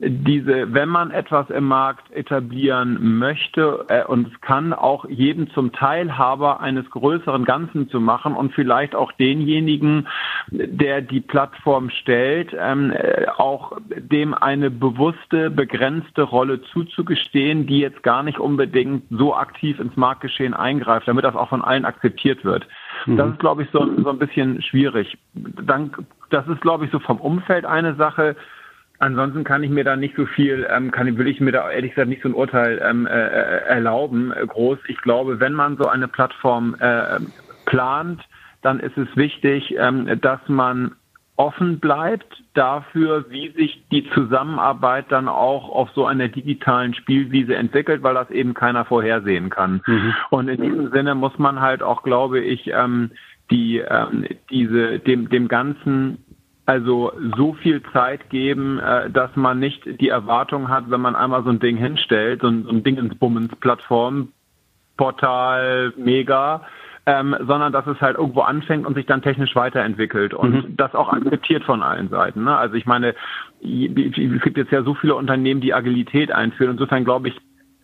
diese, 0.00 0.72
wenn 0.72 0.88
man 0.88 1.10
etwas 1.10 1.50
im 1.50 1.64
Markt 1.64 2.12
etablieren 2.12 3.18
möchte 3.18 3.84
äh, 3.88 4.04
und 4.04 4.32
es 4.32 4.40
kann, 4.40 4.72
auch 4.72 5.04
jeden 5.08 5.50
zum 5.50 5.72
Teilhaber 5.72 6.60
eines 6.60 6.88
größeren 6.90 7.44
Ganzen 7.44 7.88
zu 7.88 8.00
machen 8.00 8.34
und 8.34 8.54
vielleicht 8.54 8.94
auch 8.94 9.10
denjenigen, 9.12 10.06
der 10.50 11.02
die 11.02 11.20
Plattform 11.20 11.90
stellt, 11.90 12.54
ähm, 12.58 12.92
äh, 12.92 13.26
auch 13.36 13.76
dem 13.96 14.34
eine 14.34 14.70
bewusste, 14.70 15.50
begrenzte 15.50 16.22
Rolle 16.22 16.62
zuzugestehen, 16.62 17.66
die 17.66 17.80
jetzt 17.80 18.02
gar 18.02 18.22
nicht 18.22 18.38
unbedingt 18.38 19.04
so 19.10 19.34
aktiv 19.34 19.78
ins 19.78 19.96
Marktgeschehen 19.96 20.54
eingreift, 20.54 21.08
damit 21.08 21.24
das 21.24 21.36
auch 21.36 21.50
von 21.50 21.62
allen 21.62 21.84
akzeptiert 21.84 22.44
wird. 22.44 22.66
Mhm. 23.06 23.16
Das 23.16 23.30
ist, 23.30 23.40
glaube 23.40 23.62
ich, 23.62 23.70
so, 23.72 23.86
so 24.02 24.08
ein 24.08 24.18
bisschen 24.18 24.62
schwierig. 24.62 25.18
Dann, 25.34 25.92
das 26.30 26.46
ist, 26.48 26.60
glaube 26.60 26.86
ich, 26.86 26.90
so 26.90 26.98
vom 26.98 27.20
Umfeld 27.20 27.64
eine 27.64 27.94
Sache. 27.96 28.36
Ansonsten 29.00 29.44
kann 29.44 29.62
ich 29.62 29.70
mir 29.70 29.84
da 29.84 29.96
nicht 29.96 30.16
so 30.16 30.26
viel, 30.26 30.66
ähm, 30.70 30.90
kann, 30.90 31.18
will 31.18 31.28
ich 31.28 31.40
mir 31.40 31.52
da 31.52 31.70
ehrlich 31.70 31.92
gesagt 31.92 32.08
nicht 32.08 32.22
so 32.22 32.28
ein 32.30 32.34
Urteil 32.34 32.82
ähm, 32.82 33.06
äh, 33.06 33.10
äh, 33.10 33.64
erlauben, 33.66 34.32
äh, 34.32 34.46
groß. 34.46 34.78
Ich 34.88 35.00
glaube, 35.02 35.40
wenn 35.40 35.52
man 35.52 35.76
so 35.76 35.86
eine 35.88 36.08
Plattform 36.08 36.74
äh, 36.80 37.20
plant, 37.66 38.22
dann 38.62 38.80
ist 38.80 38.96
es 38.96 39.08
wichtig, 39.16 39.74
ähm, 39.78 40.20
dass 40.20 40.40
man 40.48 40.92
offen 41.36 41.78
bleibt 41.78 42.42
dafür, 42.54 43.26
wie 43.30 43.50
sich 43.52 43.80
die 43.92 44.10
Zusammenarbeit 44.10 45.06
dann 45.10 45.28
auch 45.28 45.68
auf 45.68 45.88
so 45.94 46.04
einer 46.04 46.26
digitalen 46.26 46.94
Spielwiese 46.94 47.54
entwickelt, 47.54 48.02
weil 48.02 48.14
das 48.14 48.28
eben 48.30 48.54
keiner 48.54 48.84
vorhersehen 48.84 49.48
kann. 49.48 49.80
Mhm. 49.86 50.14
Und 50.30 50.48
in 50.48 50.60
diesem 50.60 50.90
Sinne 50.90 51.14
muss 51.14 51.38
man 51.38 51.60
halt 51.60 51.80
auch, 51.80 52.02
glaube 52.02 52.40
ich, 52.40 52.68
ähm, 52.74 53.12
die 53.52 53.78
ähm, 53.78 54.26
diese 54.50 54.98
dem 54.98 55.28
dem 55.28 55.46
ganzen 55.48 56.24
also 56.66 57.12
so 57.36 57.54
viel 57.54 57.82
Zeit 57.94 58.28
geben, 58.28 58.78
äh, 58.78 59.08
dass 59.08 59.34
man 59.36 59.58
nicht 59.58 59.82
die 60.00 60.08
Erwartung 60.08 60.68
hat, 60.68 60.90
wenn 60.90 61.00
man 61.00 61.16
einmal 61.16 61.44
so 61.44 61.50
ein 61.50 61.60
Ding 61.60 61.76
hinstellt, 61.76 62.42
so 62.42 62.48
ein, 62.48 62.64
so 62.64 62.70
ein 62.70 62.82
Ding 62.82 62.98
ins 62.98 63.14
Bummens 63.14 63.54
Plattform, 63.60 64.32
Portal, 64.98 65.94
Mega, 65.96 66.66
ähm, 67.08 67.34
sondern 67.40 67.72
dass 67.72 67.86
es 67.86 67.98
halt 68.02 68.18
irgendwo 68.18 68.42
anfängt 68.42 68.86
und 68.86 68.92
sich 68.92 69.06
dann 69.06 69.22
technisch 69.22 69.56
weiterentwickelt 69.56 70.34
und 70.34 70.52
mhm. 70.52 70.76
das 70.76 70.94
auch 70.94 71.10
akzeptiert 71.10 71.64
von 71.64 71.82
allen 71.82 72.10
Seiten. 72.10 72.44
Ne? 72.44 72.54
Also 72.54 72.74
ich 72.74 72.84
meine, 72.84 73.14
es 73.62 74.42
gibt 74.42 74.58
jetzt 74.58 74.70
ja 74.70 74.82
so 74.82 74.92
viele 74.92 75.14
Unternehmen, 75.14 75.62
die 75.62 75.72
Agilität 75.72 76.30
einführen. 76.30 76.72
Insofern 76.72 77.06
glaube 77.06 77.28
ich, 77.28 77.34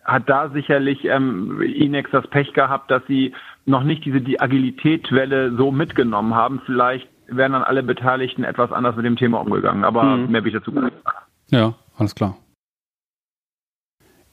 hat 0.03 0.29
da 0.29 0.49
sicherlich 0.49 1.05
ähm, 1.05 1.59
Inex 1.59 2.11
das 2.11 2.27
Pech 2.27 2.53
gehabt, 2.53 2.91
dass 2.91 3.01
sie 3.07 3.33
noch 3.65 3.83
nicht 3.83 4.05
diese 4.05 4.21
die 4.21 4.39
Agilität-Welle 4.39 5.55
so 5.57 5.71
mitgenommen 5.71 6.35
haben. 6.35 6.61
Vielleicht 6.67 7.09
wären 7.25 7.53
dann 7.53 7.63
alle 7.63 7.81
Beteiligten 7.81 8.43
etwas 8.43 8.71
anders 8.71 8.95
mit 8.95 9.05
dem 9.05 9.15
Thema 9.15 9.41
umgegangen. 9.41 9.85
Aber 9.85 10.03
mhm. 10.03 10.29
mehr 10.29 10.43
will 10.43 10.53
ich 10.53 10.59
dazu 10.59 10.71
gar 10.71 10.83
nicht 10.83 10.97
sagen. 11.03 11.17
Ja, 11.49 11.73
alles 11.97 12.13
klar. 12.13 12.37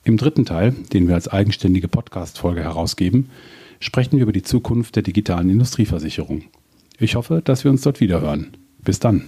Im 0.04 0.18
dritten 0.18 0.44
Teil, 0.44 0.74
den 0.92 1.08
wir 1.08 1.14
als 1.14 1.32
eigenständige 1.32 1.88
Podcast-Folge 1.88 2.60
herausgeben, 2.60 3.30
sprechen 3.82 4.16
wir 4.16 4.22
über 4.22 4.32
die 4.32 4.42
Zukunft 4.42 4.96
der 4.96 5.02
digitalen 5.02 5.50
Industrieversicherung. 5.50 6.44
Ich 6.98 7.16
hoffe, 7.16 7.42
dass 7.44 7.64
wir 7.64 7.70
uns 7.70 7.82
dort 7.82 8.00
wiederhören. 8.00 8.56
Bis 8.84 9.00
dann. 9.00 9.24